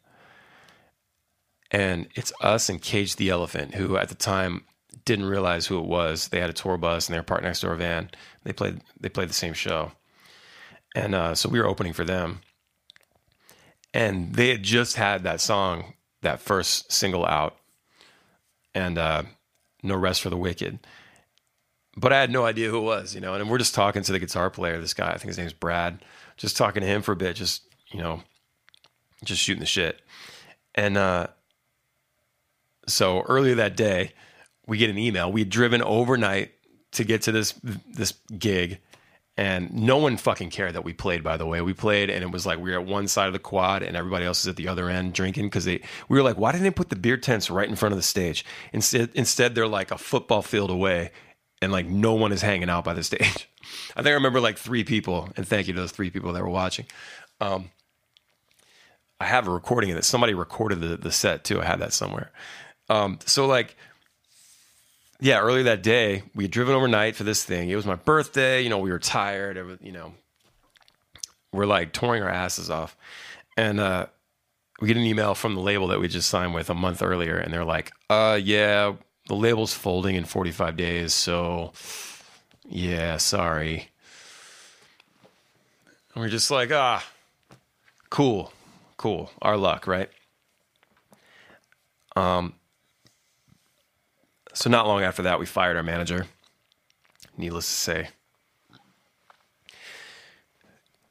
[1.72, 4.64] And it's us and Cage the Elephant, who at the time
[5.06, 6.28] didn't realize who it was.
[6.28, 8.10] They had a tour bus and they were parked next to our van.
[8.44, 9.92] They played they played the same show,
[10.96, 12.42] and uh, so we were opening for them.
[13.94, 17.58] And they had just had that song that first single out,
[18.74, 19.24] and uh,
[19.84, 20.80] No Rest for the Wicked.
[21.98, 23.34] But I had no idea who it was, you know.
[23.34, 26.06] And we're just talking to the guitar player, this guy, I think his name's Brad,
[26.38, 28.24] just talking to him for a bit, just, you know,
[29.26, 30.02] just shooting the shit.
[30.74, 31.28] And uh,
[32.88, 34.14] so earlier that day,
[34.68, 35.32] we get an email.
[35.32, 36.52] We had driven overnight
[36.94, 37.54] to get to this
[37.94, 38.80] this gig,
[39.42, 41.24] and no one fucking cared that we played.
[41.24, 43.34] By the way, we played, and it was like we were at one side of
[43.34, 45.82] the quad, and everybody else is at the other end drinking because they.
[46.08, 48.04] We were like, why didn't they put the beer tents right in front of the
[48.04, 48.46] stage?
[48.72, 51.10] Instead, instead they're like a football field away,
[51.60, 53.50] and like no one is hanging out by the stage.
[53.96, 56.44] I think I remember like three people, and thank you to those three people that
[56.44, 56.86] were watching.
[57.40, 57.72] Um,
[59.20, 60.06] I have a recording of it.
[60.06, 61.60] Somebody recorded the, the set too.
[61.60, 62.32] I had that somewhere.
[62.90, 63.76] Um, so like,
[65.22, 67.70] yeah, earlier that day, we had driven overnight for this thing.
[67.70, 68.62] It was my birthday.
[68.62, 69.56] You know, we were tired.
[69.56, 70.14] It was, you know,
[71.54, 72.98] we're like touring our asses off.
[73.56, 74.08] And, uh,
[74.80, 77.38] we get an email from the label that we just signed with a month earlier.
[77.38, 78.94] And they're like, uh, yeah,
[79.28, 81.14] the label's folding in 45 days.
[81.14, 81.72] So
[82.68, 83.90] yeah, sorry.
[86.16, 87.06] And we're just like, ah,
[88.10, 88.52] cool
[89.02, 89.32] cool.
[89.42, 90.10] Our luck, right?
[92.16, 92.54] Um,
[94.54, 96.26] so not long after that, we fired our manager.
[97.38, 98.10] Needless to say,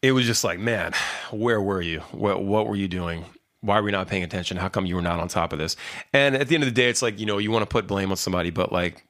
[0.03, 0.93] it was just like, man,
[1.31, 2.01] where were you?
[2.13, 3.25] What what were you doing?
[3.61, 4.57] Why were we not paying attention?
[4.57, 5.77] How come you were not on top of this?
[6.13, 7.87] And at the end of the day, it's like you know you want to put
[7.87, 9.05] blame on somebody, but like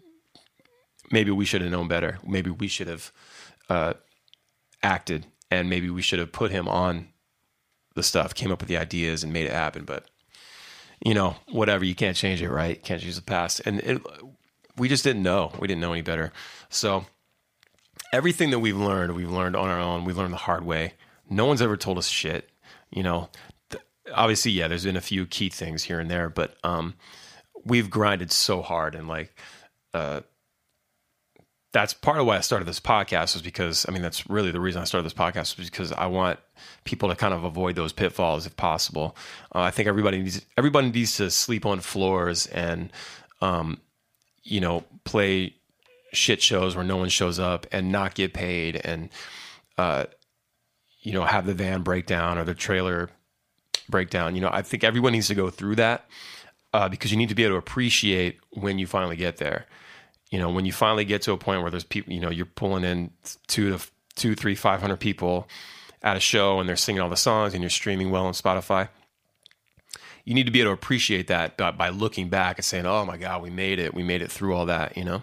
[1.11, 2.19] maybe we should have known better.
[2.27, 3.13] Maybe we should have
[3.69, 3.95] uh,
[4.83, 7.09] acted, and maybe we should have put him on
[7.95, 9.85] the stuff, came up with the ideas and made it happen.
[9.85, 10.07] But
[11.05, 12.83] you know, whatever, you can't change it, right?
[12.83, 13.61] Can't change the past.
[13.65, 14.03] And it,
[14.77, 15.53] we just didn't know.
[15.59, 16.33] We didn't know any better.
[16.69, 17.07] So
[18.13, 20.05] everything that we've learned, we've learned on our own.
[20.05, 20.95] We learned the hard way.
[21.29, 22.51] No one's ever told us shit.
[22.91, 23.29] You know,
[23.71, 23.83] th-
[24.13, 26.95] obviously, yeah, there's been a few key things here and there, but um,
[27.65, 29.39] we've grinded so hard and like,
[29.95, 30.21] uh,
[31.73, 34.61] that's part of why I started this podcast was because I mean that's really the
[34.61, 36.41] reason I started this podcast was because I want
[36.85, 39.17] people to kind of avoid those pitfalls if possible.
[39.55, 42.93] Uh, I think everybody needs everybody needs to sleep on floors and
[43.41, 43.79] um,
[44.43, 45.55] you know play
[46.13, 49.09] shit shows where no one shows up and not get paid and
[49.79, 50.07] uh,
[51.03, 53.11] you know have the van breakdown or the trailer
[53.89, 54.35] breakdown.
[54.35, 56.07] You know I think everyone needs to go through that
[56.73, 59.67] uh, because you need to be able to appreciate when you finally get there
[60.31, 62.47] you know, when you finally get to a point where there's people, you know, you're
[62.47, 63.11] pulling in
[63.47, 65.49] two to two, three, five hundred people
[66.03, 68.89] at a show and they're singing all the songs and you're streaming well on Spotify.
[70.25, 73.05] You need to be able to appreciate that by, by looking back and saying, "Oh
[73.05, 73.95] my God, we made it!
[73.95, 75.23] We made it through all that." You know,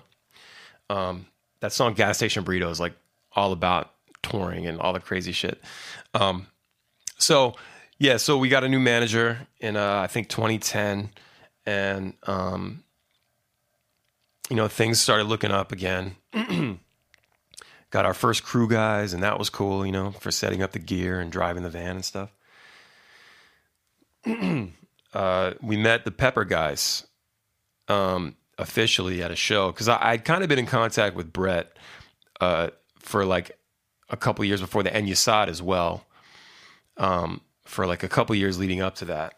[0.90, 1.28] um,
[1.62, 2.94] that song "Gas Station Burrito" is like
[3.34, 3.92] all about
[4.24, 5.62] touring and all the crazy shit.
[6.14, 6.48] Um,
[7.18, 7.56] so
[8.00, 11.12] yeah, so we got a new manager in uh, I think 2010,
[11.66, 12.84] and um,
[14.50, 16.16] you know, things started looking up again.
[17.90, 20.80] Got our first crew guys, and that was cool, you know, for setting up the
[20.80, 22.32] gear and driving the van and stuff.
[25.14, 27.06] uh, we met the Pepper guys
[27.88, 31.78] um, officially at a show because I'd kind of been in contact with Bret
[32.42, 33.58] uh, for like
[34.10, 36.06] a couple years before the and Yesod as well,
[36.98, 39.36] um, for like a couple years leading up to that.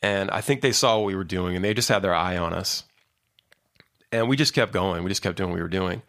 [0.00, 2.36] And I think they saw what we were doing, and they just had their eye
[2.36, 2.82] on us
[4.12, 5.02] and we just kept going.
[5.02, 6.02] We just kept doing what we were doing.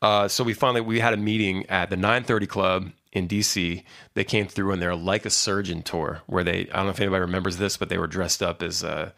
[0.00, 3.82] Uh, so we finally we had a meeting at the 930 Club in DC.
[4.14, 7.00] They came through on their Like a Surgeon tour, where they I don't know if
[7.00, 9.10] anybody remembers this, but they were dressed up as uh,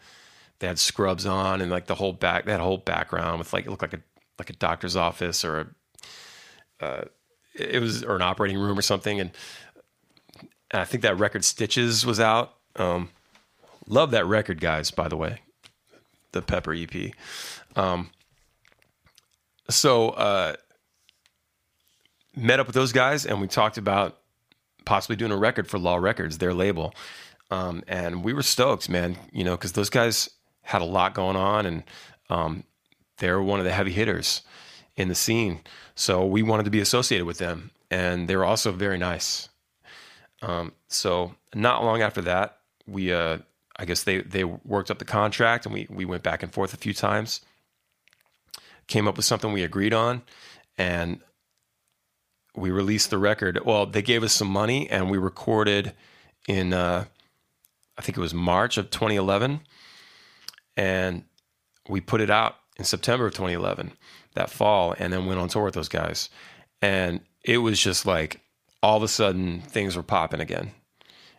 [0.59, 3.69] they had scrubs on and like the whole back that whole background with like it
[3.69, 4.01] looked like a
[4.39, 5.67] like a doctor's office or a
[6.83, 7.05] uh,
[7.55, 9.19] it was or an operating room or something.
[9.19, 9.31] And,
[10.71, 12.55] and I think that record Stitches was out.
[12.75, 13.09] Um,
[13.87, 14.91] love that record, guys.
[14.91, 15.41] By the way,
[16.31, 17.11] the Pepper EP.
[17.75, 18.09] Um,
[19.69, 20.55] so uh,
[22.35, 24.19] met up with those guys and we talked about
[24.85, 26.93] possibly doing a record for Law Records, their label.
[27.51, 30.29] Um, and we were stoked, man, you know, because those guys
[30.61, 31.83] had a lot going on and
[32.29, 32.63] um,
[33.17, 34.41] they're one of the heavy hitters
[34.95, 35.61] in the scene.
[35.95, 37.71] So we wanted to be associated with them.
[37.91, 39.49] And they were also very nice.
[40.41, 42.57] Um, so not long after that,
[42.87, 43.37] we, uh,
[43.75, 46.73] I guess they, they worked up the contract and we, we went back and forth
[46.73, 47.41] a few times
[48.87, 50.23] came up with something we agreed on,
[50.77, 51.19] and
[52.55, 53.59] we released the record.
[53.65, 55.93] Well, they gave us some money, and we recorded
[56.47, 57.05] in uh,
[57.97, 59.61] I think it was March of 2011,
[60.75, 61.23] and
[61.87, 63.91] we put it out in September of 2011
[64.35, 66.29] that fall, and then went on tour with those guys,
[66.81, 68.41] and it was just like
[68.81, 70.71] all of a sudden things were popping again,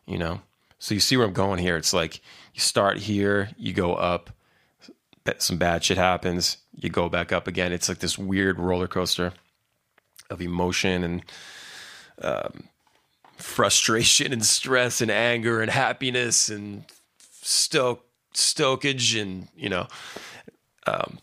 [0.06, 0.40] you know.
[0.78, 1.76] So you see where I'm going here.
[1.76, 2.20] It's like
[2.52, 4.30] you start here, you go up,
[5.38, 7.72] some bad shit happens, you go back up again.
[7.72, 9.32] It's like this weird roller coaster
[10.30, 11.22] of emotion and
[12.20, 12.68] um,
[13.36, 16.84] frustration and stress and anger and happiness and
[17.42, 19.86] stoke stokage and you know
[20.86, 21.18] um,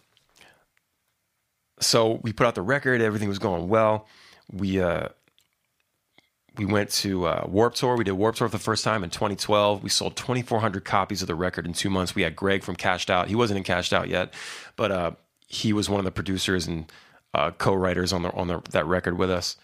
[1.79, 4.07] so we put out the record everything was going well
[4.53, 5.07] we uh
[6.57, 7.95] we went to uh, Warped Tour.
[7.95, 9.83] We did Warped Tour for the first time in 2012.
[9.83, 12.13] We sold 2,400 copies of the record in two months.
[12.13, 13.29] We had Greg from Cashed Out.
[13.29, 14.33] He wasn't in Cashed Out yet,
[14.75, 15.11] but uh,
[15.51, 16.91] he was one of the producers and
[17.33, 19.57] uh, co-writers on the on the, that record with us.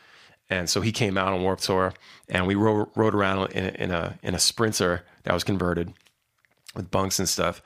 [0.50, 1.94] And so he came out on Warped Tour,
[2.30, 5.94] and we rode, rode around in, in a in a Sprinter that was converted
[6.76, 7.62] with bunks and stuff.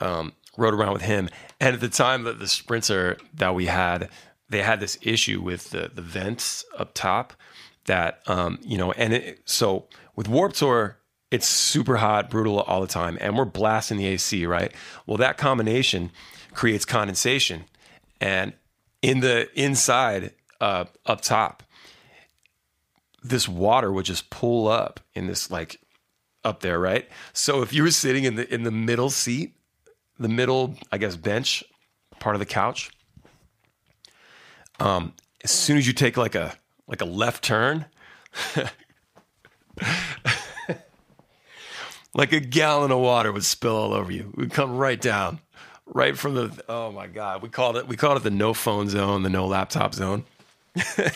[0.00, 1.28] Um, rode around with him,
[1.60, 4.08] and at the time that the Sprinter that we had,
[4.48, 7.34] they had this issue with the the vents up top
[7.86, 9.86] that um, you know, and it, so
[10.16, 10.98] with Warped Tour,
[11.30, 14.72] it's super hot, brutal all the time, and we're blasting the AC, right?
[15.06, 16.10] Well, that combination
[16.54, 17.64] creates condensation,
[18.20, 18.52] and
[19.02, 21.62] in the inside uh, up top,
[23.22, 25.80] this water would just pull up in this like
[26.44, 27.08] up there, right?
[27.32, 29.56] So if you were sitting in the in the middle seat,
[30.18, 31.64] the middle, I guess, bench
[32.20, 32.90] part of the couch,
[34.78, 36.54] um, as soon as you take like a
[36.86, 37.86] like a left turn,
[42.14, 44.30] like a gallon of water would spill all over you.
[44.34, 45.40] It would come right down,
[45.86, 46.64] right from the.
[46.68, 49.46] Oh my god, we called it we called it the no phone zone, the no
[49.46, 50.24] laptop zone,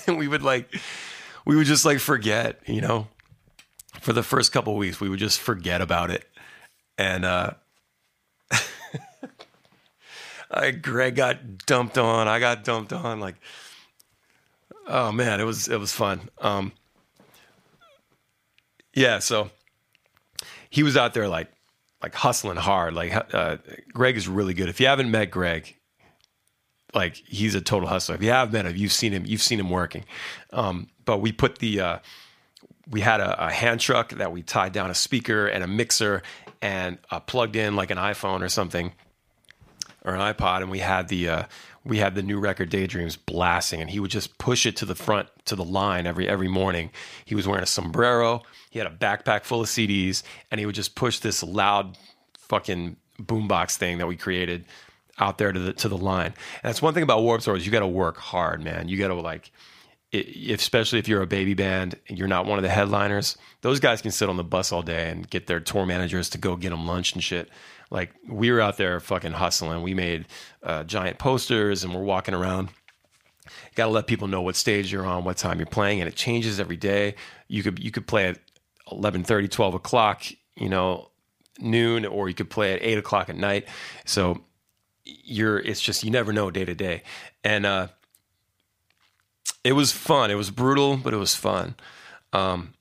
[0.06, 0.74] and we would like
[1.44, 3.08] we would just like forget, you know.
[4.00, 6.24] For the first couple weeks, we would just forget about it,
[6.96, 7.50] and uh,
[10.50, 12.28] I, Greg got dumped on.
[12.28, 13.18] I got dumped on.
[13.18, 13.34] Like
[14.88, 16.30] Oh man, it was it was fun.
[16.38, 16.72] Um,
[18.94, 19.50] yeah, so
[20.70, 21.48] he was out there like
[22.02, 22.94] like hustling hard.
[22.94, 23.56] Like uh,
[23.92, 24.68] Greg is really good.
[24.68, 25.76] If you haven't met Greg,
[26.94, 28.14] like he's a total hustler.
[28.14, 29.24] If you have met him, you've seen him.
[29.26, 30.04] You've seen him working.
[30.52, 31.98] Um, but we put the uh,
[32.90, 36.22] we had a, a, hand truck that we tied down a speaker and a mixer
[36.62, 38.92] and uh, plugged in like an iPhone or something
[40.04, 41.42] or an iPod, and we had the uh,
[41.88, 44.94] we had the new record Daydreams blasting, and he would just push it to the
[44.94, 46.90] front to the line every every morning.
[47.24, 50.74] He was wearing a sombrero, he had a backpack full of CDs, and he would
[50.74, 51.96] just push this loud
[52.38, 54.66] fucking boombox thing that we created
[55.18, 56.26] out there to the to the line.
[56.26, 56.34] And
[56.70, 58.88] that's one thing about Warped Tour is you got to work hard, man.
[58.88, 59.50] You got to like,
[60.12, 63.38] it, especially if you're a baby band and you're not one of the headliners.
[63.62, 66.38] Those guys can sit on the bus all day and get their tour managers to
[66.38, 67.48] go get them lunch and shit.
[67.90, 69.82] Like we were out there fucking hustling.
[69.82, 70.26] We made
[70.62, 72.68] uh, giant posters and we're walking around.
[73.74, 76.14] Got to let people know what stage you're on, what time you're playing, and it
[76.14, 77.14] changes every day.
[77.48, 78.38] You could you could play at
[78.90, 80.24] 11:30, 12 o'clock,
[80.56, 81.10] you know,
[81.58, 83.66] noon, or you could play at eight o'clock at night.
[84.04, 84.42] So
[85.04, 87.02] you're it's just you never know day to day,
[87.42, 87.88] and uh,
[89.64, 90.30] it was fun.
[90.30, 91.74] It was brutal, but it was fun.
[92.34, 92.74] Um,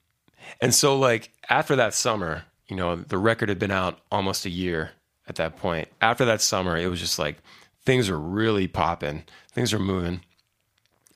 [0.59, 4.49] and so like after that summer, you know, the record had been out almost a
[4.49, 4.91] year
[5.27, 5.87] at that point.
[6.01, 7.37] After that summer, it was just like
[7.85, 10.21] things are really popping, things are moving.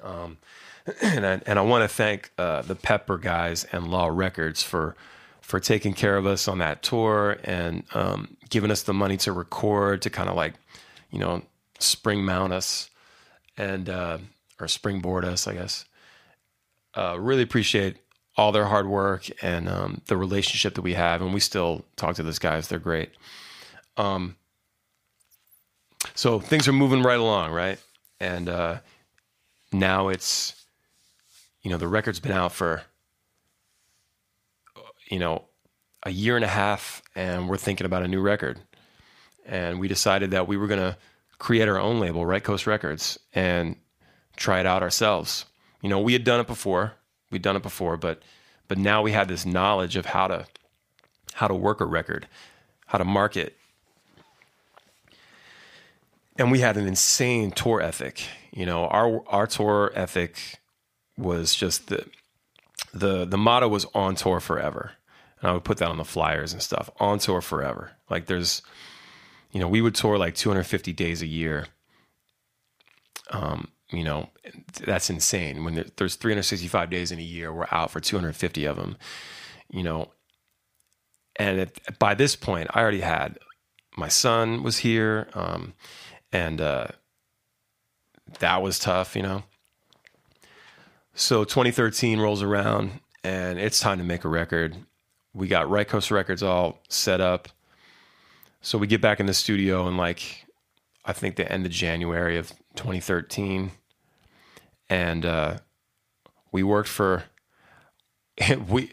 [0.01, 0.37] Um,
[1.01, 4.95] and I, and I want to thank uh, the Pepper guys and Law Records for
[5.41, 9.33] for taking care of us on that tour and um, giving us the money to
[9.33, 10.53] record to kind of like,
[11.09, 11.41] you know,
[11.77, 12.89] spring mount us
[13.57, 14.17] and uh,
[14.61, 15.83] or springboard us, I guess.
[16.95, 17.97] Uh, really appreciate
[18.37, 22.15] all their hard work and um, the relationship that we have, and we still talk
[22.15, 22.69] to those guys.
[22.69, 23.09] They're great.
[23.97, 24.35] Um,
[26.15, 27.79] so things are moving right along, right?
[28.19, 28.79] And uh,
[29.71, 30.55] now it's,
[31.61, 32.83] you know, the record's been out for,
[35.09, 35.45] you know,
[36.03, 38.59] a year and a half, and we're thinking about a new record.
[39.45, 40.97] And we decided that we were going to
[41.37, 43.75] create our own label, Right Coast Records, and
[44.35, 45.45] try it out ourselves.
[45.81, 46.93] You know, we had done it before
[47.31, 48.21] we'd done it before, but
[48.67, 50.45] but now we had this knowledge of how to
[51.33, 52.27] how to work a record,
[52.85, 53.57] how to market.
[56.41, 58.23] And we had an insane tour ethic.
[58.51, 60.59] You know, our our tour ethic
[61.15, 62.07] was just the
[62.91, 64.93] the the motto was on tour forever.
[65.39, 66.89] And I would put that on the flyers and stuff.
[66.99, 67.91] On tour forever.
[68.09, 68.63] Like there's
[69.51, 71.67] you know, we would tour like 250 days a year.
[73.29, 74.29] Um, you know,
[74.79, 75.63] that's insane.
[75.63, 78.97] When there's 365 days in a year, we're out for 250 of them,
[79.69, 80.09] you know.
[81.35, 83.37] And it, by this point, I already had
[83.97, 85.73] my son was here, um,
[86.31, 86.87] and uh,
[88.39, 89.43] that was tough, you know.
[91.13, 94.75] So 2013 rolls around, and it's time to make a record.
[95.33, 97.49] we got Right Coast Records all set up.
[98.61, 100.45] So we get back in the studio and like
[101.03, 103.71] I think the end of January of 2013,
[104.89, 105.57] and uh,
[106.51, 107.23] we worked for
[108.67, 108.91] we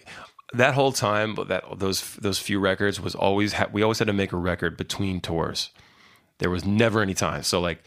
[0.54, 1.34] that whole time.
[1.34, 4.36] But that those those few records was always ha- we always had to make a
[4.38, 5.70] record between tours.
[6.38, 7.42] There was never any time.
[7.42, 7.82] So like,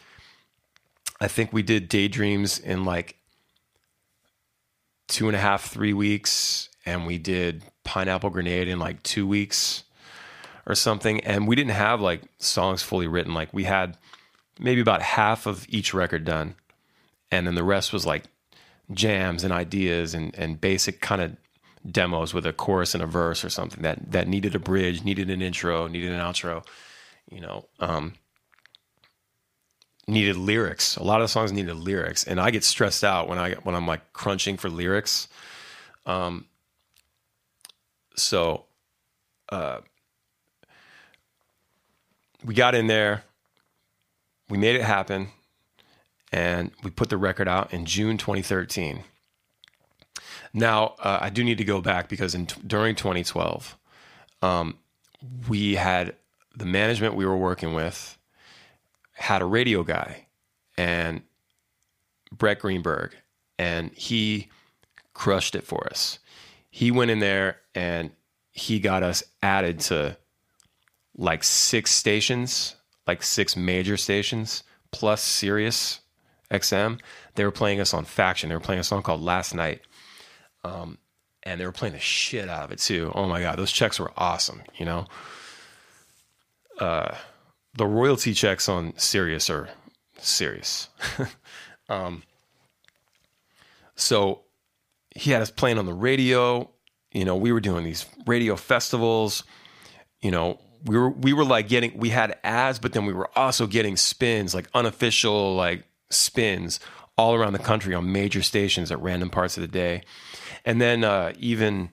[1.20, 3.16] I think we did Daydreams in like
[5.08, 9.84] two and a half, three weeks, and we did Pineapple Grenade in like two weeks
[10.66, 11.22] or something.
[11.22, 13.34] And we didn't have like songs fully written.
[13.34, 13.98] Like we had
[14.60, 16.56] maybe about half of each record done,
[17.32, 18.24] and then the rest was like
[18.92, 21.38] jams and ideas and and basic kind of
[21.90, 25.30] demos with a chorus and a verse or something that that needed a bridge, needed
[25.30, 26.66] an intro, needed an outro,
[27.30, 27.66] you know.
[27.80, 28.14] Um,
[30.12, 30.98] needed lyrics.
[30.98, 33.74] A lot of the songs needed lyrics, and I get stressed out when I when
[33.74, 35.28] I'm like crunching for lyrics.
[36.06, 36.46] Um,
[38.16, 38.66] so,
[39.50, 39.80] uh,
[42.44, 43.24] we got in there,
[44.50, 45.30] we made it happen,
[46.32, 49.04] and we put the record out in June 2013.
[50.54, 53.78] Now, uh, I do need to go back because in during 2012,
[54.42, 54.78] um,
[55.48, 56.16] we had
[56.54, 58.18] the management we were working with
[59.22, 60.26] had a radio guy
[60.78, 61.22] and
[62.32, 63.16] Brett Greenberg,
[63.60, 64.50] and he
[65.14, 66.20] crushed it for us.
[66.70, 68.12] He went in there and
[68.52, 70.18] he got us added to
[71.16, 76.00] like six stations, like six major stations, plus Sirius
[76.50, 77.00] XM.
[77.36, 78.50] They were playing us on Faction.
[78.50, 79.82] They were playing a song called Last Night.
[80.64, 80.98] Um,
[81.44, 83.12] and they were playing the shit out of it too.
[83.14, 85.06] Oh my God, those checks were awesome, you know?
[86.80, 87.16] Uh,
[87.74, 89.70] the royalty checks on Sirius are
[90.18, 90.90] serious.
[91.90, 92.24] um,
[93.96, 94.42] so
[95.16, 96.70] he had us playing on the radio.
[97.12, 99.44] You know, we were doing these radio festivals.
[100.22, 103.30] You know, we were we were like getting we had ads, but then we were
[103.38, 106.80] also getting spins, like unofficial like spins
[107.18, 110.02] all around the country on major stations at random parts of the day.
[110.66, 111.90] And then uh, even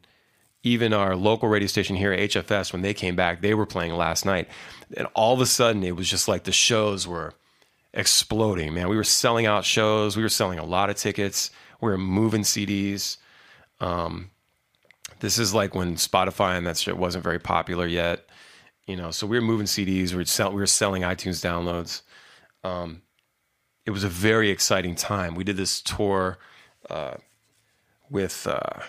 [0.63, 3.95] even our local radio station here, at HFS, when they came back, they were playing
[3.95, 4.49] last night.
[4.97, 7.35] And all of a sudden, it was just like the shows were
[7.95, 8.89] exploding, man.
[8.89, 10.17] We were selling out shows.
[10.17, 11.51] We were selling a lot of tickets.
[11.81, 13.19] We were moving CDs.
[13.81, 14.31] Um,
[15.21, 18.27] this is like when Spotify and that shit wasn't very popular yet,
[18.87, 19.11] you know.
[19.11, 20.11] So we were moving CDs.
[20.11, 22.03] We were, sell- we were selling iTunes downloads.
[22.65, 23.03] Um,
[23.87, 25.35] it was a very exciting time.
[25.35, 26.39] We did this tour
[26.91, 27.15] uh,
[28.11, 28.45] with.
[28.47, 28.81] Uh,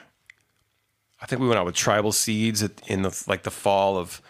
[1.22, 4.22] I think we went out with Tribal Seeds in the like the fall of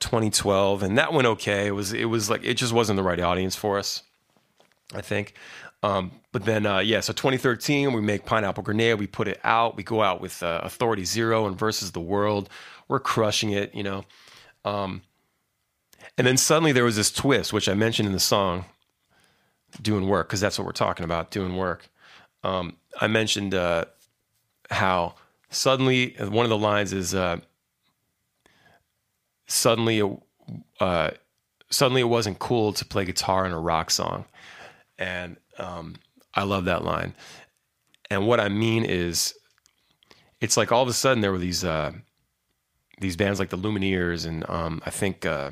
[0.00, 1.66] 2012, and that went okay.
[1.66, 4.02] It was it was like it just wasn't the right audience for us.
[4.94, 5.34] I think.
[5.82, 8.98] Um, but then, uh, yeah, so 2013, we make Pineapple Grenade.
[8.98, 9.76] We put it out.
[9.76, 12.50] We go out with uh, Authority Zero and Versus the World.
[12.88, 14.04] We're crushing it, you know.
[14.64, 15.02] Um,
[16.18, 18.66] and then suddenly there was this twist, which I mentioned in the song,
[19.80, 21.88] doing work, because that's what we're talking about, doing work.
[22.44, 23.86] Um, I mentioned uh,
[24.70, 25.14] how
[25.50, 27.38] suddenly one of the lines is uh,
[29.46, 30.02] suddenly
[30.80, 31.10] uh,
[31.70, 34.24] suddenly it wasn't cool to play guitar in a rock song,
[34.98, 35.96] and um,
[36.34, 37.14] I love that line.
[38.10, 39.34] And what I mean is,
[40.40, 41.92] it's like all of a sudden there were these uh,
[43.00, 45.50] these bands like the Lumineers and um, I think uh,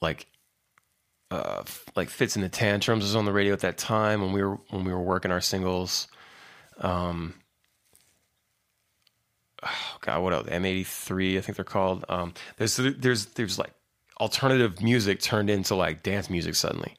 [0.00, 0.26] like
[1.30, 1.62] uh,
[1.96, 4.58] like Fitz and the Tantrums was on the radio at that time when we were
[4.70, 6.08] when we were working our singles.
[6.78, 7.34] Um,
[9.64, 10.46] oh God, what else?
[10.48, 12.04] M83, I think they're called.
[12.08, 13.72] Um, there's there's there's like
[14.20, 16.96] alternative music turned into like dance music suddenly,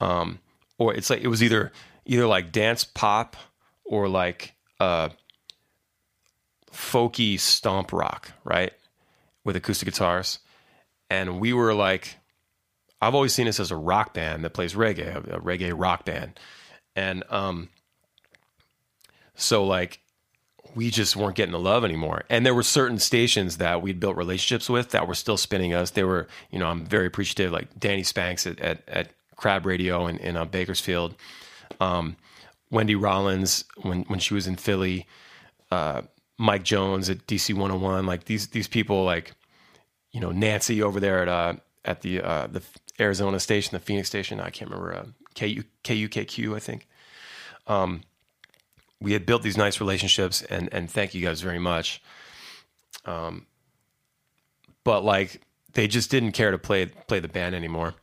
[0.00, 0.38] um,
[0.78, 1.72] or it's like it was either
[2.06, 3.36] either like dance pop
[3.84, 5.08] or like uh,
[6.72, 8.72] folky stomp rock, right,
[9.44, 10.38] with acoustic guitars,
[11.08, 12.16] and we were like,
[13.00, 16.38] I've always seen this as a rock band that plays reggae, a, reggae rock band,
[16.96, 17.68] and um,
[19.34, 20.00] so like
[20.74, 22.24] we just weren't getting the love anymore.
[22.28, 25.90] And there were certain stations that we'd built relationships with that were still spinning us.
[25.90, 30.06] They were, you know, I'm very appreciative, like Danny Spanks at, at, at KRAB Radio
[30.06, 31.14] in, in uh, Bakersfield,
[31.80, 32.16] um,
[32.70, 35.06] Wendy Rollins when, when she was in Philly,
[35.70, 36.02] uh,
[36.38, 39.32] Mike Jones at DC 101, like these, these people like,
[40.12, 41.54] you know, Nancy over there at, uh,
[41.84, 42.62] at the, uh, the
[42.98, 44.40] Arizona station, the Phoenix station.
[44.40, 45.04] I can't remember, uh,
[45.34, 46.86] KU, KUKQ, I think.
[47.66, 48.02] Um,
[49.00, 52.02] we had built these nice relationships and and thank you guys very much.
[53.04, 53.46] Um
[54.84, 55.42] but like
[55.72, 57.94] they just didn't care to play play the band anymore.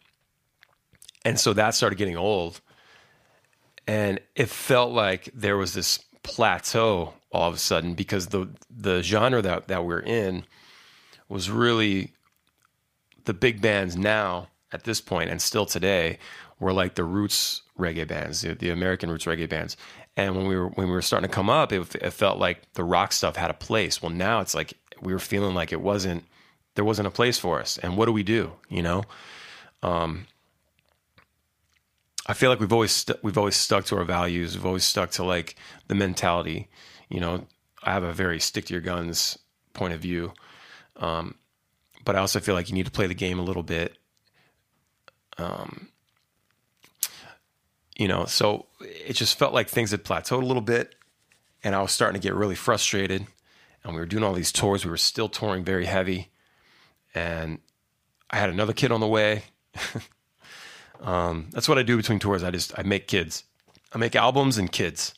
[1.25, 2.61] And so that started getting old.
[3.85, 9.01] And it felt like there was this plateau all of a sudden because the the
[9.01, 10.45] genre that that we're in
[11.29, 12.13] was really
[13.25, 16.17] the big bands now at this point and still today
[16.59, 19.77] were like the roots reggae bands, the, the American roots reggae bands.
[20.17, 22.73] And when we were when we were starting to come up, it, it felt like
[22.73, 24.01] the rock stuff had a place.
[24.01, 26.25] Well, now it's like we were feeling like it wasn't
[26.73, 27.77] there wasn't a place for us.
[27.77, 28.53] And what do we do?
[28.67, 29.03] You know,
[29.83, 30.25] um,
[32.25, 34.55] I feel like we've always st- we've always stuck to our values.
[34.55, 35.55] We've always stuck to like
[35.87, 36.67] the mentality.
[37.09, 37.45] You know,
[37.83, 39.37] I have a very stick to your guns
[39.73, 40.33] point of view,
[40.95, 41.35] um,
[42.03, 43.95] but I also feel like you need to play the game a little bit.
[45.37, 45.89] Um,
[47.97, 50.95] you know, so it just felt like things had plateaued a little bit,
[51.63, 53.25] and I was starting to get really frustrated.
[53.83, 54.85] And we were doing all these tours.
[54.85, 56.29] We were still touring very heavy,
[57.15, 57.59] and
[58.29, 59.43] I had another kid on the way.
[61.01, 62.43] um, that's what I do between tours.
[62.43, 63.43] I just I make kids.
[63.91, 65.15] I make albums and kids.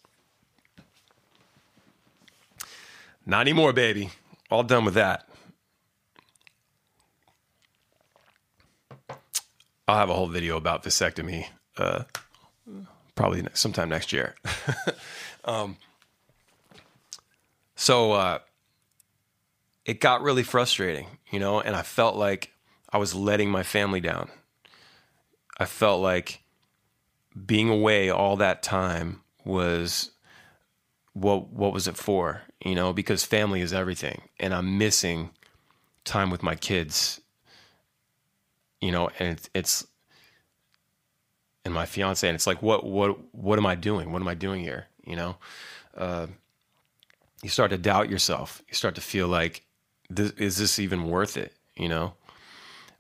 [3.26, 4.10] Not anymore, baby.
[4.50, 5.28] All done with that.
[9.88, 11.48] I'll have a whole video about vasectomy.
[11.76, 12.04] Uh,
[13.20, 14.34] probably sometime next year.
[15.44, 15.76] um,
[17.76, 18.40] so uh,
[19.84, 22.54] it got really frustrating, you know, and I felt like
[22.94, 24.30] I was letting my family down.
[25.58, 26.44] I felt like
[27.46, 30.12] being away all that time was
[31.12, 32.44] what what was it for?
[32.64, 35.32] You know, because family is everything, and I'm missing
[36.06, 37.20] time with my kids.
[38.80, 39.88] You know, and it's, it's
[41.66, 44.12] and my fiance, and it's like, what what what am I doing?
[44.12, 44.88] What am I doing here?
[45.05, 45.36] You know,
[45.97, 46.28] uh,
[47.41, 48.62] you start to doubt yourself.
[48.68, 49.64] You start to feel like,
[50.10, 51.53] this, is this even worth it?
[51.76, 52.14] You know,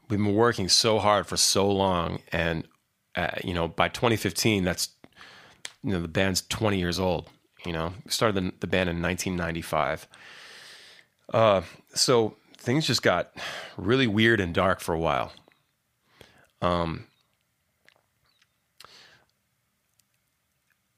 [0.09, 2.67] we've been working so hard for so long, and
[3.15, 4.89] uh, you know, by 2015, that's
[5.83, 7.29] you know the band's 20 years old.
[7.65, 10.07] You know, we started the, the band in 1995.
[11.33, 11.61] Uh,
[11.93, 13.33] so things just got
[13.77, 15.33] really weird and dark for a while.
[16.61, 17.05] Um,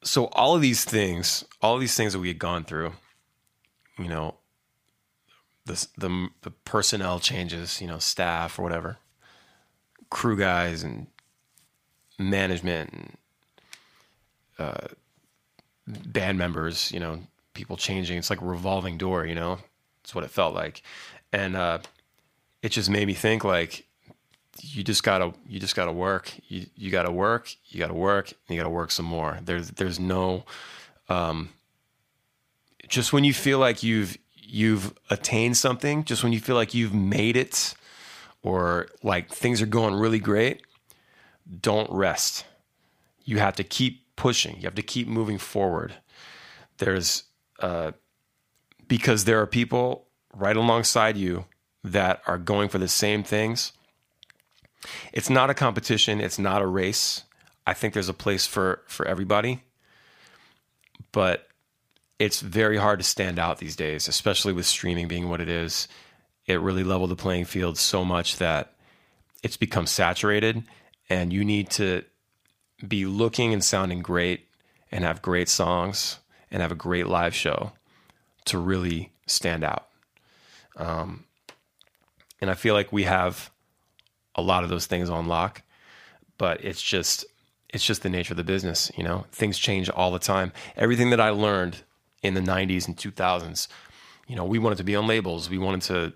[0.04, 2.94] so all of these things, all these things that we had gone through,
[3.98, 4.36] you know,
[5.66, 8.98] the the, the personnel changes, you know, staff or whatever,
[10.10, 11.08] crew guys and
[12.18, 13.18] management and
[14.58, 14.88] uh,
[15.88, 17.20] band members, you know,
[17.54, 18.18] people changing.
[18.18, 19.60] It's like a revolving door, you know.
[20.04, 20.82] It's what it felt like,
[21.32, 21.80] and uh,
[22.64, 23.86] it just made me think like
[24.60, 26.32] you just gotta you just gotta work.
[26.48, 27.54] You you gotta work.
[27.68, 28.34] You gotta work.
[28.50, 29.40] you gotta work some more.
[29.44, 30.46] There's there's no,
[31.10, 31.50] um,
[32.88, 36.94] just when you feel like you've you've attained something, just when you feel like you've
[36.94, 37.74] made it,
[38.44, 40.62] or like things are going really great,
[41.62, 42.46] don't rest.
[43.24, 44.58] You have to keep pushing.
[44.58, 45.94] You have to keep moving forward.
[46.78, 47.24] There's
[47.60, 47.94] uh,
[48.88, 51.46] because there are people right alongside you
[51.84, 53.74] that are going for the same things
[55.14, 56.22] it's not a competition.
[56.22, 57.24] It's not a race.
[57.66, 59.64] I think there's a place for for everybody,
[61.12, 61.48] but
[62.20, 65.88] it's very hard to stand out these days, especially with streaming being what it is.
[66.46, 68.74] It really leveled the playing field so much that
[69.44, 70.64] it's become saturated,
[71.10, 72.04] and you need to
[72.88, 74.48] be looking and sounding great
[74.92, 76.20] and have great songs
[76.52, 77.72] and have a great live show
[78.46, 79.88] to really stand out.
[80.76, 81.26] Um,
[82.40, 83.52] and I feel like we have
[84.36, 85.62] a lot of those things on lock,
[86.38, 87.26] but it's just
[87.70, 88.92] it's just the nature of the business.
[88.98, 90.52] You know, things change all the time.
[90.76, 91.84] Everything that I learned
[92.22, 93.68] in the '90s and 2000s,
[94.28, 95.50] you know, we wanted to be on labels.
[95.50, 96.14] We wanted to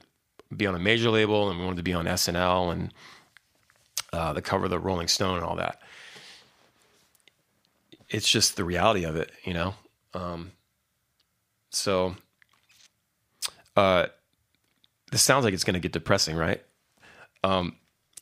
[0.56, 2.94] be on a major label, and we wanted to be on SNL and
[4.14, 5.82] uh, the cover of the Rolling Stone and all that.
[8.10, 9.74] It's just the reality of it, you know.
[10.14, 10.52] Um,
[11.72, 12.16] so,
[13.76, 14.08] uh,
[15.12, 16.64] this sounds like it's going to get depressing, right?
[17.44, 17.76] Um,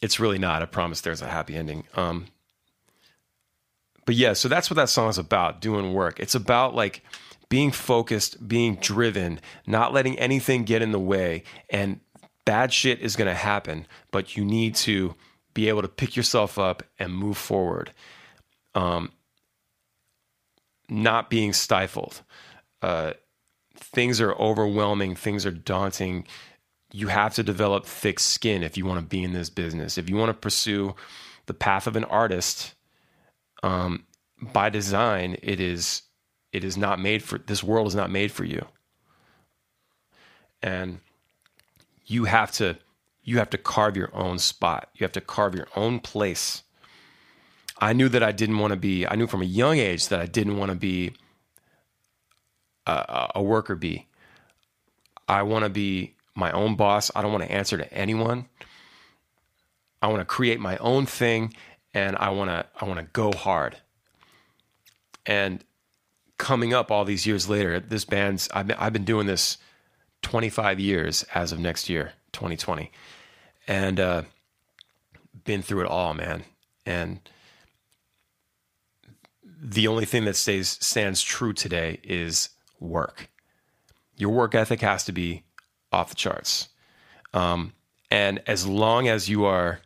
[0.03, 0.61] it's really not.
[0.61, 1.85] I promise there's a happy ending.
[1.95, 2.25] Um,
[4.05, 6.19] but yeah, so that's what that song is about doing work.
[6.19, 7.03] It's about like
[7.47, 11.43] being focused, being driven, not letting anything get in the way.
[11.69, 12.01] And
[12.43, 15.15] bad shit is going to happen, but you need to
[15.53, 17.93] be able to pick yourself up and move forward.
[18.75, 19.13] Um,
[20.89, 22.23] not being stifled.
[22.81, 23.13] Uh,
[23.77, 26.27] things are overwhelming, things are daunting
[26.95, 29.97] you have to develop thick skin if you want to be in this business.
[29.97, 30.95] If you want to pursue
[31.47, 32.75] the path of an artist,
[33.63, 34.05] um,
[34.39, 36.03] by design, it is
[36.51, 38.67] it is not made for this world is not made for you,
[40.61, 40.99] and
[42.05, 42.77] you have to
[43.23, 44.89] you have to carve your own spot.
[44.93, 46.61] You have to carve your own place.
[47.79, 49.07] I knew that I didn't want to be.
[49.07, 51.13] I knew from a young age that I didn't want to be
[52.85, 54.07] a, a worker bee.
[55.27, 57.11] I want to be my own boss.
[57.15, 58.45] I don't want to answer to anyone.
[60.01, 61.53] I want to create my own thing
[61.93, 63.77] and I want to I want to go hard.
[65.25, 65.63] And
[66.37, 69.57] coming up all these years later, this band's I've been, I've been doing this
[70.23, 72.91] 25 years as of next year, 2020.
[73.67, 74.23] And uh
[75.45, 76.43] been through it all, man.
[76.85, 77.19] And
[79.43, 83.29] the only thing that stays stands true today is work.
[84.17, 85.43] Your work ethic has to be
[85.93, 86.69] off the charts.
[87.33, 87.73] Um,
[88.11, 89.79] and as long as you are,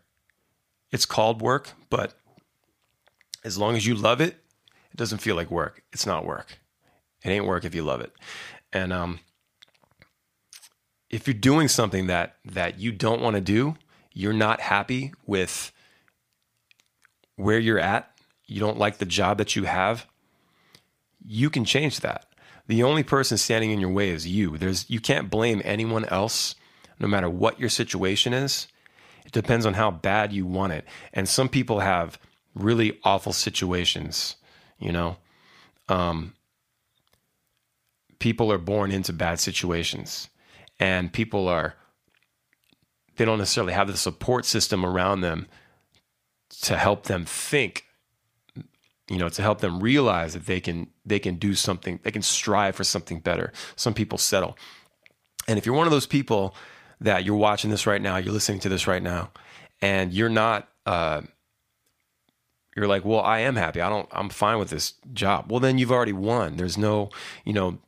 [0.91, 2.13] it's called work, but
[3.43, 4.35] as long as you love it,
[4.91, 5.83] it doesn't feel like work.
[5.93, 6.59] It's not work.
[7.23, 8.11] It ain't work if you love it.
[8.73, 9.19] And um,
[11.09, 13.75] if you're doing something that that you don't want to do,
[14.13, 15.71] you're not happy with
[17.35, 18.11] where you're at,
[18.45, 20.05] you don't like the job that you have,
[21.25, 22.26] you can change that.
[22.67, 24.57] The only person standing in your way is you.
[24.57, 26.55] There's you can't blame anyone else
[26.99, 28.67] no matter what your situation is.
[29.25, 30.85] It depends on how bad you want it.
[31.13, 32.19] And some people have
[32.53, 34.35] really awful situations,
[34.79, 35.17] you know.
[35.89, 36.33] Um,
[38.19, 40.29] people are born into bad situations
[40.79, 41.75] and people are
[43.15, 45.47] they don't necessarily have the support system around them
[46.61, 47.86] to help them think
[49.09, 52.21] you know to help them realize that they can they can do something they can
[52.21, 53.51] strive for something better.
[53.75, 54.57] Some people settle.
[55.47, 56.55] And if you're one of those people
[56.99, 59.31] that you're watching this right now you're listening to this right now
[59.81, 61.21] and you're not uh,
[62.75, 63.81] you're like well i am happy.
[63.81, 65.51] I don't i'm fine with this job.
[65.51, 66.57] Well then you've already won.
[66.57, 67.09] There's no
[67.45, 67.79] you know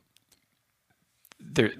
[1.38, 1.72] there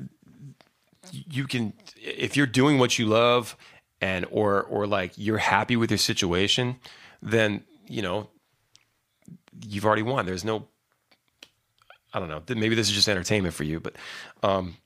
[1.13, 3.57] you can if you're doing what you love
[4.01, 6.77] and or or like you're happy with your situation
[7.23, 8.29] then you know
[9.67, 10.27] you've already won.
[10.27, 10.69] There's no,
[12.13, 12.43] I don't know.
[12.49, 13.97] Maybe this is just entertainment for you, but,
[14.43, 14.77] um,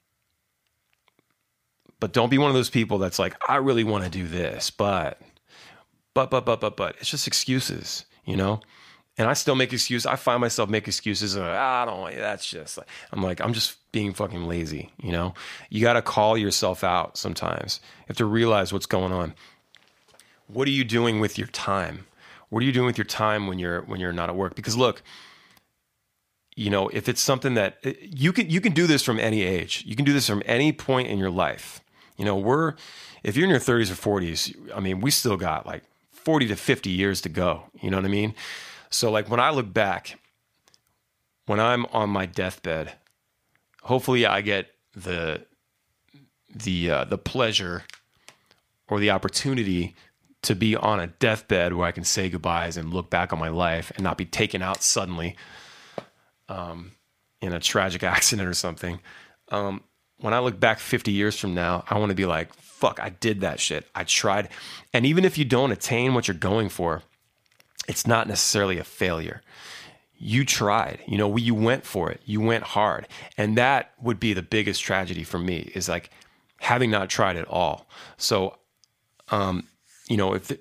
[2.00, 4.70] but don't be one of those people that's like, I really want to do this,
[4.70, 5.20] but,
[6.12, 6.96] but, but, but, but, but.
[7.00, 8.60] It's just excuses, you know.
[9.16, 10.06] And I still make excuses.
[10.06, 11.36] I find myself make excuses.
[11.36, 12.16] And ah, I don't.
[12.16, 12.78] That's just.
[12.78, 14.90] Like, I'm like, I'm just being fucking lazy.
[15.00, 15.34] You know.
[15.70, 17.80] You got to call yourself out sometimes.
[18.00, 19.34] You have to realize what's going on.
[20.48, 22.06] What are you doing with your time?
[22.48, 24.54] What are you doing with your time when you're when you're not at work?
[24.54, 25.02] Because look,
[26.56, 29.42] you know, if it's something that eh, you can you can do this from any
[29.42, 29.82] age.
[29.86, 31.80] You can do this from any point in your life.
[32.16, 32.74] You know, we're
[33.22, 35.82] if you're in your 30s or 40s, I mean, we still got like
[36.12, 37.64] 40 to 50 years to go.
[37.80, 38.34] You know what I mean?
[38.90, 40.18] So like when I look back,
[41.46, 42.92] when I'm on my deathbed,
[43.82, 45.44] hopefully I get the
[46.54, 47.84] the uh, the pleasure
[48.88, 49.94] or the opportunity
[50.44, 53.48] to be on a deathbed where I can say goodbyes and look back on my
[53.48, 55.36] life and not be taken out suddenly
[56.48, 56.92] um,
[57.40, 59.00] in a tragic accident or something.
[59.48, 59.82] Um,
[60.18, 63.10] when I look back 50 years from now, I want to be like, fuck, I
[63.10, 63.86] did that shit.
[63.94, 64.48] I tried.
[64.92, 67.02] And even if you don't attain what you're going for,
[67.88, 69.42] it's not necessarily a failure.
[70.16, 73.08] You tried, you know, you went for it, you went hard.
[73.36, 76.10] And that would be the biggest tragedy for me is like
[76.60, 77.86] having not tried at all.
[78.16, 78.56] So,
[79.28, 79.68] um,
[80.08, 80.52] you know, if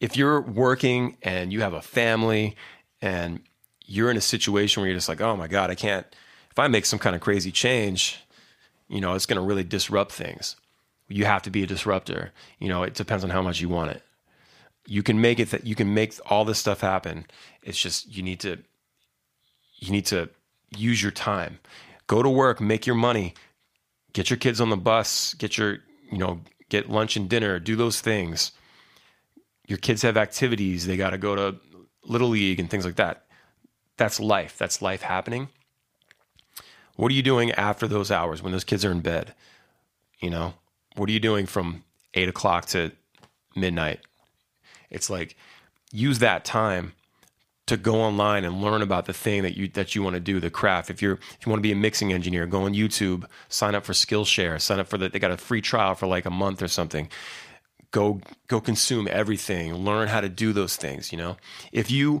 [0.00, 2.56] if you're working and you have a family
[3.00, 3.40] and
[3.86, 6.06] you're in a situation where you're just like, oh my God, I can't,
[6.50, 8.20] if I make some kind of crazy change,
[8.88, 10.56] you know, it's going to really disrupt things.
[11.08, 12.32] You have to be a disruptor.
[12.58, 14.02] You know, it depends on how much you want it.
[14.86, 17.26] You can make it that you can make all this stuff happen.
[17.62, 18.58] It's just you need to
[19.78, 20.28] you need to
[20.76, 21.60] use your time.
[22.06, 23.34] Go to work, make your money,
[24.12, 25.78] get your kids on the bus, get your,
[26.10, 28.52] you know, get lunch and dinner, do those things.
[29.66, 31.56] Your kids have activities, they got to go to
[32.04, 33.24] Little League and things like that.
[33.96, 34.58] That's life.
[34.58, 35.48] That's life happening.
[36.96, 39.34] What are you doing after those hours when those kids are in bed?
[40.20, 40.54] You know,
[40.96, 41.84] what are you doing from
[42.14, 42.92] eight o'clock to
[43.56, 44.00] midnight?
[44.90, 45.36] It's like
[45.92, 46.92] use that time
[47.66, 50.38] to go online and learn about the thing that you that you want to do,
[50.38, 50.90] the craft.
[50.90, 53.84] If you're if you want to be a mixing engineer, go on YouTube, sign up
[53.84, 56.62] for Skillshare, sign up for the they got a free trial for like a month
[56.62, 57.08] or something.
[57.90, 61.36] Go go consume everything, learn how to do those things, you know.
[61.72, 62.20] If you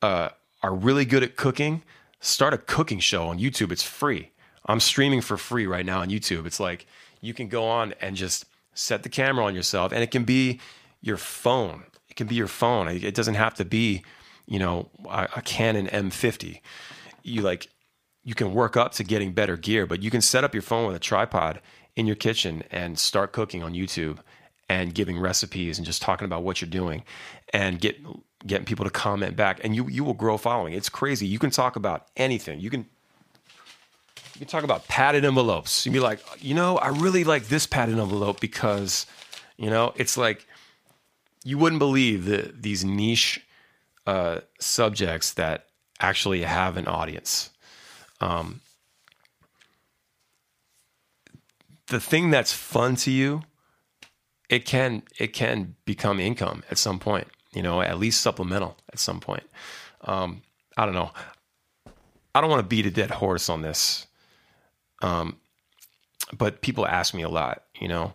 [0.00, 0.30] uh,
[0.62, 1.82] are really good at cooking,
[2.20, 3.72] start a cooking show on YouTube.
[3.72, 4.30] It's free.
[4.66, 6.46] I'm streaming for free right now on YouTube.
[6.46, 6.86] It's like
[7.20, 10.60] you can go on and just set the camera on yourself and it can be
[11.02, 11.84] your phone.
[12.08, 12.88] It can be your phone.
[12.88, 14.02] It doesn't have to be
[14.50, 16.60] you know, a, a Canon M50.
[17.22, 17.68] You like
[18.24, 20.86] you can work up to getting better gear, but you can set up your phone
[20.86, 21.60] with a tripod
[21.96, 24.18] in your kitchen and start cooking on YouTube
[24.68, 27.04] and giving recipes and just talking about what you're doing
[27.52, 27.96] and get
[28.46, 30.74] getting people to comment back and you you will grow following.
[30.74, 31.26] It's crazy.
[31.26, 32.58] You can talk about anything.
[32.58, 32.86] You can
[34.40, 35.86] you talk about padded envelopes.
[35.86, 39.06] You'd be like, you know, I really like this padded envelope because,
[39.58, 40.46] you know, it's like
[41.44, 43.40] you wouldn't believe the these niche
[44.10, 45.66] uh, subjects that
[46.00, 47.50] actually have an audience.
[48.20, 48.60] Um,
[51.86, 53.42] the thing that's fun to you,
[54.48, 57.28] it can it can become income at some point.
[57.52, 59.44] You know, at least supplemental at some point.
[60.00, 60.42] Um,
[60.76, 61.12] I don't know.
[62.34, 64.08] I don't want to beat a dead horse on this.
[65.02, 65.36] Um,
[66.36, 68.12] but people ask me a lot, you know,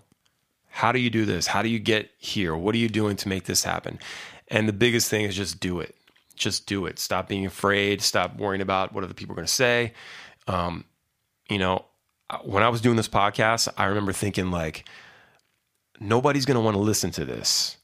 [0.70, 1.48] how do you do this?
[1.48, 2.56] How do you get here?
[2.56, 4.00] What are you doing to make this happen?
[4.48, 5.96] And the biggest thing is just do it.
[6.36, 7.00] Just do it.
[7.00, 8.02] Stop being afraid.
[8.02, 9.94] Stop worrying about what other people are going to say.
[10.48, 10.86] Um,
[11.50, 11.86] you know,
[12.44, 14.88] when I was doing this podcast, I remember thinking like,
[16.00, 17.78] nobody's going to want to listen to this.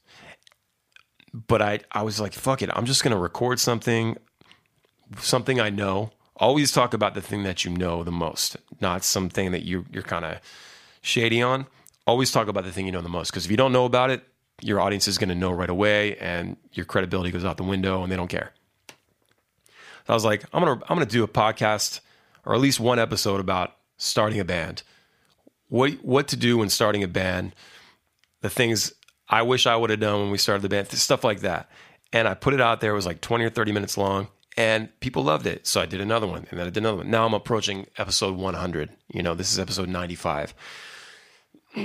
[1.32, 2.70] But I, I was like, fuck it.
[2.74, 4.18] I'm just going to record something,
[5.18, 9.52] something I know always talk about the thing that you know the most, not something
[9.52, 10.38] that you you're kind of
[11.00, 11.66] shady on.
[12.06, 14.10] Always talk about the thing you know the most because if you don't know about
[14.10, 14.24] it,
[14.62, 18.02] your audience is going to know right away, and your credibility goes out the window,
[18.02, 18.52] and they don't care.
[18.88, 18.94] So
[20.08, 22.00] I was like, I'm gonna I'm gonna do a podcast
[22.44, 24.82] or at least one episode about starting a band.
[25.68, 27.54] What what to do when starting a band,
[28.40, 28.92] the things
[29.28, 31.70] I wish I would have done when we started the band, stuff like that.
[32.12, 32.92] And I put it out there.
[32.92, 35.66] It was like 20 or 30 minutes long and people loved it.
[35.66, 37.10] So I did another one, and then I did another one.
[37.10, 38.90] Now I'm approaching episode 100.
[39.08, 40.54] You know, this is episode 95,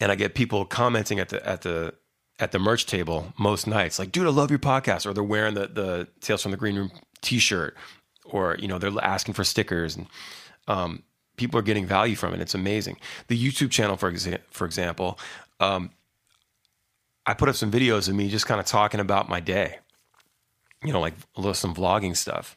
[0.00, 1.94] and I get people commenting at the at the
[2.38, 5.54] at the merch table most nights, like, "Dude, I love your podcast," or they're wearing
[5.54, 6.90] the the Tales from the Green Room
[7.22, 7.76] T-shirt,
[8.24, 10.06] or you know, they're asking for stickers, and
[10.68, 11.02] um,
[11.36, 12.40] people are getting value from it.
[12.40, 12.98] It's amazing.
[13.28, 15.18] The YouTube channel, for exa- for example.
[15.60, 15.90] Um,
[17.28, 19.78] I put up some videos of me just kind of talking about my day
[20.84, 22.56] you know, like a little some vlogging stuff.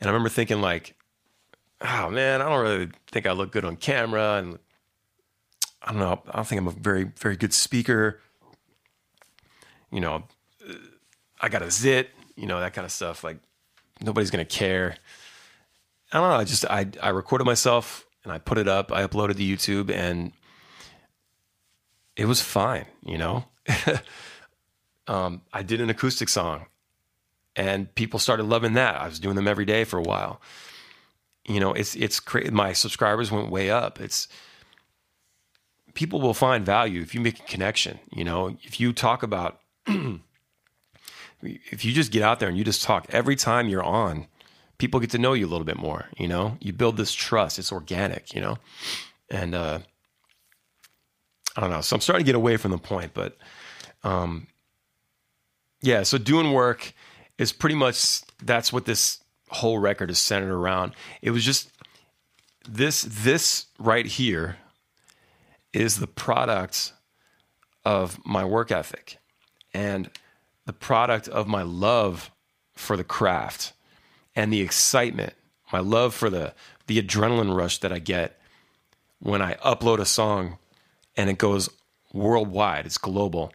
[0.00, 0.94] And I remember thinking like,
[1.80, 4.36] oh man, I don't really think I look good on camera.
[4.36, 4.58] And
[5.88, 8.20] I don't know, I don't think I'm a very, very good speaker.
[9.90, 10.24] You know,
[11.40, 13.24] I got a zit, you know, that kind of stuff.
[13.24, 13.38] Like
[14.02, 14.96] nobody's going to care.
[16.12, 16.36] I don't know.
[16.36, 18.92] I just, I, I recorded myself and I put it up.
[18.92, 19.42] I uploaded to
[19.86, 20.32] YouTube and
[22.16, 23.46] it was fine, you know?
[25.06, 26.66] um, I did an acoustic song
[27.56, 28.96] and people started loving that.
[28.96, 30.42] I was doing them every day for a while.
[31.46, 32.50] You know, it's it's crazy.
[32.50, 34.02] My subscribers went way up.
[34.02, 34.28] It's
[35.98, 37.98] people will find value if you make a connection.
[38.12, 39.58] You know, if you talk about,
[41.42, 44.28] if you just get out there and you just talk every time you're on,
[44.78, 46.06] people get to know you a little bit more.
[46.16, 47.58] You know, you build this trust.
[47.58, 48.32] It's organic.
[48.32, 48.58] You know,
[49.28, 49.80] and uh,
[51.56, 51.80] I don't know.
[51.80, 53.36] So I'm starting to get away from the point, but
[54.04, 54.46] um,
[55.82, 56.04] yeah.
[56.04, 56.92] So doing work
[57.38, 59.18] is pretty much that's what this
[59.48, 60.92] whole record is centered around.
[61.22, 61.72] It was just
[62.68, 64.58] this this right here
[65.78, 66.92] is the product
[67.84, 69.18] of my work ethic
[69.72, 70.10] and
[70.66, 72.32] the product of my love
[72.74, 73.72] for the craft
[74.34, 75.34] and the excitement,
[75.72, 76.52] my love for the
[76.88, 78.40] the adrenaline rush that I get
[79.20, 80.58] when I upload a song
[81.16, 81.68] and it goes
[82.12, 83.52] worldwide, it's global.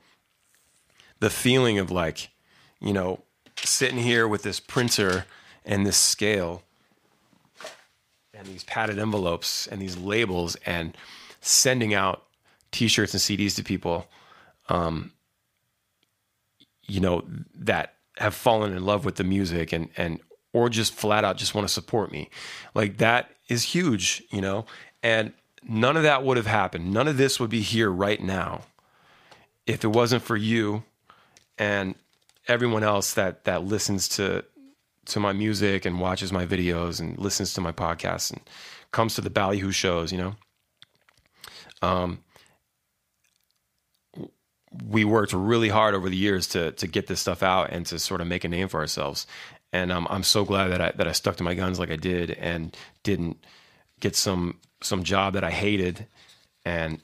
[1.20, 2.30] The feeling of like,
[2.80, 3.20] you know,
[3.58, 5.26] sitting here with this printer
[5.66, 6.64] and this scale
[8.34, 10.96] and these padded envelopes and these labels and
[11.44, 12.24] sending out
[12.72, 14.08] t-shirts and CDs to people
[14.70, 15.12] um,
[16.84, 17.24] you know
[17.54, 20.20] that have fallen in love with the music and and
[20.54, 22.30] or just flat out just want to support me.
[22.74, 24.66] Like that is huge you know?
[25.02, 25.34] And
[25.68, 26.94] none of that would have happened.
[26.94, 28.62] None of this would be here right now
[29.66, 30.84] if it wasn't for you
[31.58, 31.96] and
[32.48, 34.44] everyone else that that listens to
[35.06, 38.42] to my music and watches my videos and listens to my podcasts and
[38.92, 40.36] comes to the Ballyhoo shows, you know.
[41.84, 42.24] Um,
[44.88, 48.00] we worked really hard over the years to to get this stuff out and to
[48.00, 49.28] sort of make a name for ourselves.
[49.72, 51.96] And um, I'm so glad that I that I stuck to my guns like I
[51.96, 53.46] did and didn't
[54.00, 56.08] get some some job that I hated
[56.66, 57.00] and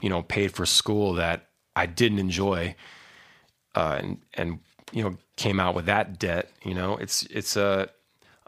[0.00, 2.74] you know paid for school that I didn't enjoy
[3.74, 4.58] uh, and and
[4.92, 6.50] you know came out with that debt.
[6.64, 7.86] You know, it's it's a uh,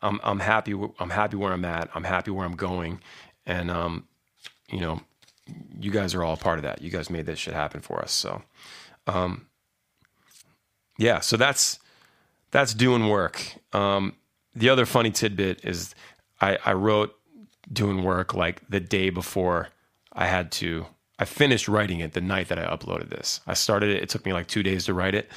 [0.02, 1.90] I'm I'm happy I'm happy where I'm at.
[1.94, 3.00] I'm happy where I'm going,
[3.46, 4.08] and um,
[4.70, 5.00] you know,
[5.80, 6.82] you guys are all part of that.
[6.82, 8.12] You guys made this shit happen for us.
[8.12, 8.42] So,
[9.06, 9.46] um,
[10.98, 11.20] yeah.
[11.20, 11.78] So that's
[12.50, 13.42] that's doing work.
[13.72, 14.14] Um,
[14.54, 15.94] the other funny tidbit is
[16.40, 17.14] I, I wrote
[17.72, 19.68] doing work like the day before
[20.12, 20.86] I had to
[21.20, 23.40] I finished writing it the night that I uploaded this.
[23.46, 25.30] I started it, it took me like two days to write it.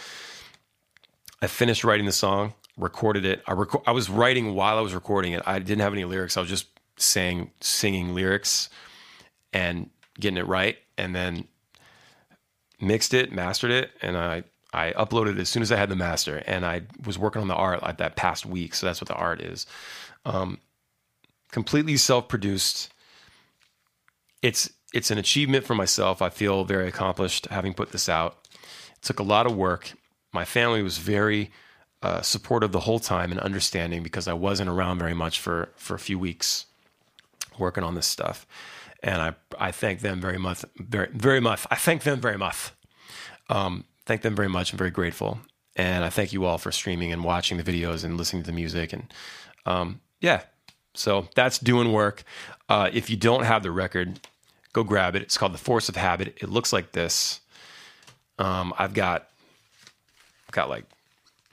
[1.42, 2.54] I finished writing the song.
[2.78, 3.44] recorded it.
[3.48, 3.54] I
[3.86, 5.44] I was writing while I was recording it.
[5.46, 6.38] I didn't have any lyrics.
[6.38, 8.70] I was just saying, singing lyrics
[9.52, 9.90] and
[10.20, 11.48] getting it right, and then
[12.80, 14.44] mixed it, mastered it, and I
[14.74, 16.44] I uploaded it as soon as I had the master.
[16.48, 19.16] And I was working on the art like that past week, so that's what the
[19.16, 19.66] art is.
[20.26, 20.60] Um,
[21.52, 22.92] completely self-produced.
[24.42, 26.22] It's it's an achievement for myself.
[26.22, 28.38] I feel very accomplished having put this out.
[28.96, 29.94] It took a lot of work.
[30.32, 31.52] My family was very
[32.02, 35.96] uh, supportive the whole time and understanding because I wasn't around very much for for
[35.96, 36.66] a few weeks
[37.60, 38.48] working on this stuff,
[39.04, 41.66] and I I thank them very much very very much.
[41.70, 42.72] I thank them very much.
[43.50, 44.72] Um, thank them very much.
[44.72, 45.40] I'm very grateful,
[45.76, 48.56] and I thank you all for streaming and watching the videos and listening to the
[48.56, 49.14] music and
[49.66, 50.42] um, yeah.
[50.96, 52.24] So that's doing work.
[52.70, 54.20] Uh, if you don't have the record,
[54.74, 55.24] go grab it.
[55.24, 56.38] It's called The Force of Habit.
[56.40, 57.42] It looks like this.
[58.38, 59.28] Um, I've got
[60.52, 60.86] got like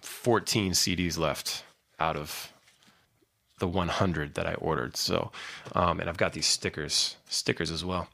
[0.02, 1.64] 14 CDs left
[1.98, 2.52] out of
[3.60, 4.96] the 100 that I ordered.
[4.96, 5.30] So,
[5.74, 8.08] um, and I've got these stickers, stickers as well.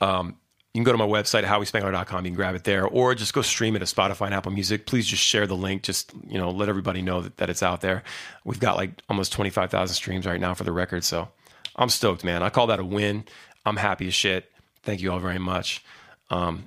[0.00, 0.36] Um,
[0.74, 2.24] you can go to my website, howiespangler.com.
[2.24, 4.86] You can grab it there, or just go stream it at Spotify and Apple Music.
[4.86, 5.82] Please just share the link.
[5.82, 8.02] Just you know, let everybody know that, that it's out there.
[8.44, 11.04] We've got like almost 25,000 streams right now for the record.
[11.04, 11.28] So
[11.76, 12.42] I'm stoked, man.
[12.42, 13.24] I call that a win.
[13.66, 14.50] I'm happy as shit.
[14.82, 15.84] Thank you all very much.
[16.30, 16.64] Um,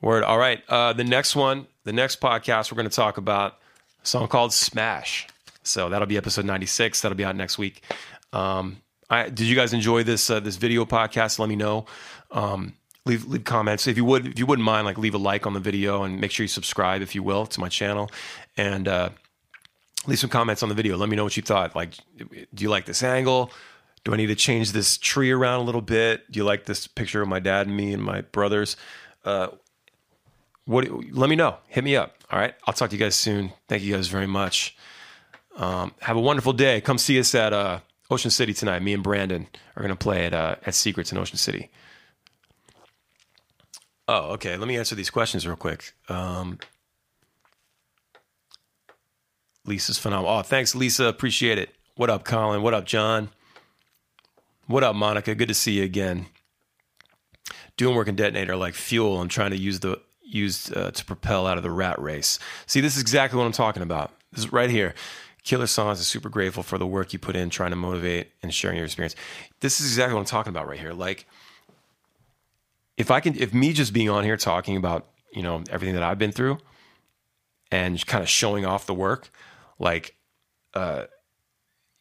[0.00, 0.22] word.
[0.22, 0.62] All right.
[0.68, 3.58] Uh, the next one, the next podcast, we're going to talk about
[4.02, 5.26] a song called Smash.
[5.68, 7.00] So that'll be episode 96.
[7.00, 7.82] That'll be out next week.
[8.32, 11.38] Um, I, did you guys enjoy this uh, this video podcast?
[11.38, 11.86] Let me know.
[12.30, 13.86] Um, leave leave comments.
[13.86, 16.20] If you would if you wouldn't mind like leave a like on the video and
[16.20, 18.10] make sure you subscribe if you will to my channel.
[18.56, 19.10] And uh,
[20.06, 20.96] leave some comments on the video.
[20.96, 21.74] Let me know what you thought.
[21.74, 23.50] Like do you like this angle?
[24.04, 26.30] Do i need to change this tree around a little bit?
[26.30, 28.76] Do you like this picture of my dad and me and my brothers?
[29.24, 29.48] Uh,
[30.64, 31.56] what let me know.
[31.66, 32.14] Hit me up.
[32.30, 32.54] All right?
[32.66, 33.52] I'll talk to you guys soon.
[33.68, 34.76] Thank you guys very much
[35.58, 37.80] um, have a wonderful day come see us at uh,
[38.10, 39.46] ocean city tonight me and brandon
[39.76, 41.70] are going to play at, uh, at secrets in ocean city
[44.08, 44.56] Oh, okay.
[44.56, 45.92] Let me answer these questions real quick.
[46.08, 46.58] Um,
[49.66, 50.38] Lisa's phenomenal.
[50.38, 51.04] Oh, thanks, Lisa.
[51.04, 51.74] Appreciate it.
[51.94, 52.62] What up, Colin?
[52.62, 53.28] What up, John?
[54.66, 55.34] What up, Monica?
[55.34, 56.26] Good to see you again.
[57.76, 59.20] Doing work and detonator like fuel.
[59.20, 62.38] I'm trying to use the used uh, to propel out of the rat race.
[62.66, 64.12] See, this is exactly what I'm talking about.
[64.32, 64.94] This is right here.
[65.48, 68.52] Killer Songs is super grateful for the work you put in trying to motivate and
[68.52, 69.16] sharing your experience.
[69.60, 70.92] This is exactly what I'm talking about right here.
[70.92, 71.26] Like
[72.98, 76.02] if I can, if me just being on here talking about, you know, everything that
[76.02, 76.58] I've been through
[77.70, 79.30] and kind of showing off the work,
[79.78, 80.16] like,
[80.74, 81.04] uh,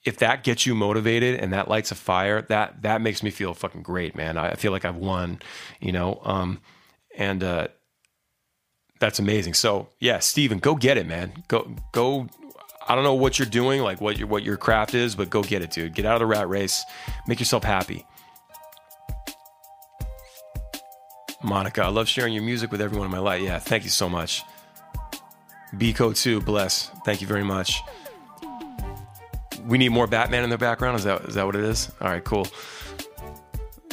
[0.03, 3.53] if that gets you motivated and that lights a fire, that that makes me feel
[3.53, 4.37] fucking great, man.
[4.37, 5.39] I feel like I've won,
[5.79, 6.19] you know.
[6.25, 6.59] Um,
[7.17, 7.69] and uh,
[8.99, 9.53] that's amazing.
[9.53, 11.43] So yeah, Steven, go get it, man.
[11.47, 12.27] Go go.
[12.87, 15.43] I don't know what you're doing, like what your what your craft is, but go
[15.43, 15.93] get it, dude.
[15.93, 16.85] Get out of the rat race.
[17.27, 18.05] Make yourself happy.
[21.43, 21.83] Monica.
[21.83, 23.41] I love sharing your music with everyone in my life.
[23.41, 24.43] Yeah, thank you so much.
[25.75, 26.89] Biko too, bless.
[27.05, 27.81] Thank you very much.
[29.65, 30.97] We need more Batman in the background.
[30.97, 31.91] Is that is that what it is?
[31.99, 32.47] All right, cool.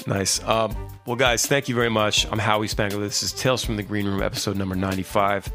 [0.07, 0.43] Nice.
[0.45, 0.77] Um,
[1.07, 2.31] well, guys, thank you very much.
[2.31, 3.01] I'm Howie Spangler.
[3.01, 5.51] This is Tales from the Green Room, episode number 95.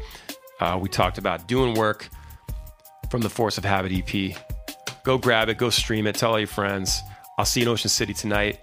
[0.58, 2.08] Uh, we talked about doing work
[3.10, 4.36] from the Force of Habit EP.
[5.02, 7.02] Go grab it, go stream it, tell all your friends.
[7.38, 8.60] I'll see you in Ocean City tonight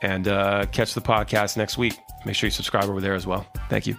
[0.00, 3.46] and uh, catch the podcast next week make sure you subscribe over there as well.
[3.68, 3.96] Thank you.